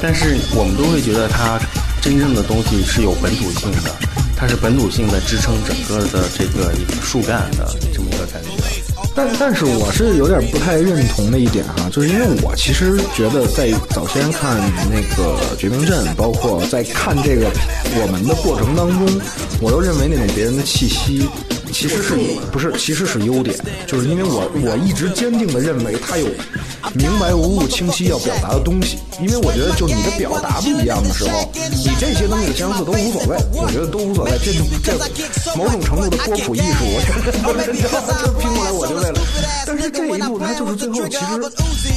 [0.00, 1.58] 但是我们都会觉得他
[2.02, 3.90] 真正的东西是有本土性的，
[4.36, 8.50] 它是本土性的支撑整个的这个一个树干的这么一个感觉。
[9.14, 14.60] 但但是我是有点不太认同的一点哈，就是因为我其实觉得在早先看
[14.90, 17.50] 那个《绝命镇》，包括在看这个
[17.94, 19.20] 我们的过程当中，
[19.62, 21.26] 我又认为那种别人的气息。
[21.76, 22.14] 其实是
[22.50, 23.54] 不是其实是优点，
[23.86, 26.26] 就是因为我我一直坚定的认为他有
[26.94, 28.96] 明白无误、清晰要表达的东西。
[29.20, 34.32] 因为我觉得，就你的表达不一样的时候，你这些东西相似都无所谓，我觉得都无所谓。
[34.44, 34.52] 这
[34.84, 34.92] 这
[35.56, 37.72] 某种程度的波普艺术，我觉得
[38.24, 39.20] 这拼过来我就为了。
[39.66, 41.24] 但是这一步，它就是最后其实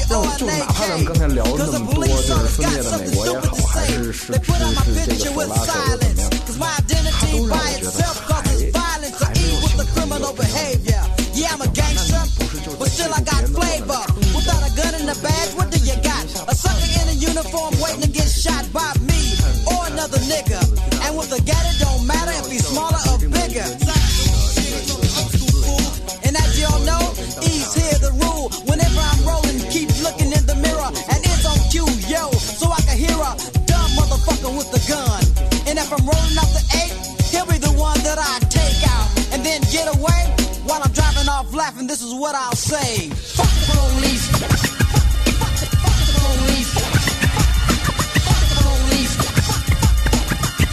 [0.10, 6.08] 让就哪怕咱们刚才聊了那么多，就是分裂的美国也好，还是是是是这个手拉手的
[6.48, 6.72] 怎么样，
[7.12, 8.04] 它都让我觉得
[11.60, 12.24] I'm a gangster,
[12.80, 14.00] but still I got flavor.
[14.32, 16.24] Without a gun in the bag, what do you got?
[16.48, 19.36] A sucker in a uniform waiting to get shot by me
[19.68, 20.56] or another nigga.
[21.04, 23.68] And with a gat, it don't matter if he's smaller or bigger.
[26.24, 27.12] And as y'all know,
[27.44, 27.76] E's
[41.60, 41.88] laughing.
[41.88, 43.10] This is what I'll say.
[43.10, 44.26] Fuck the police.
[44.32, 44.50] Fuck
[45.60, 46.72] the police.
[48.24, 49.14] Fuck the police.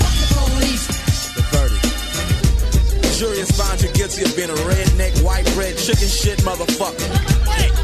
[0.01, 0.83] Fuck the police.
[1.35, 3.19] The verdict.
[3.19, 7.76] Jury has found you guilty of being a redneck, white bread, chicken shit motherfucker.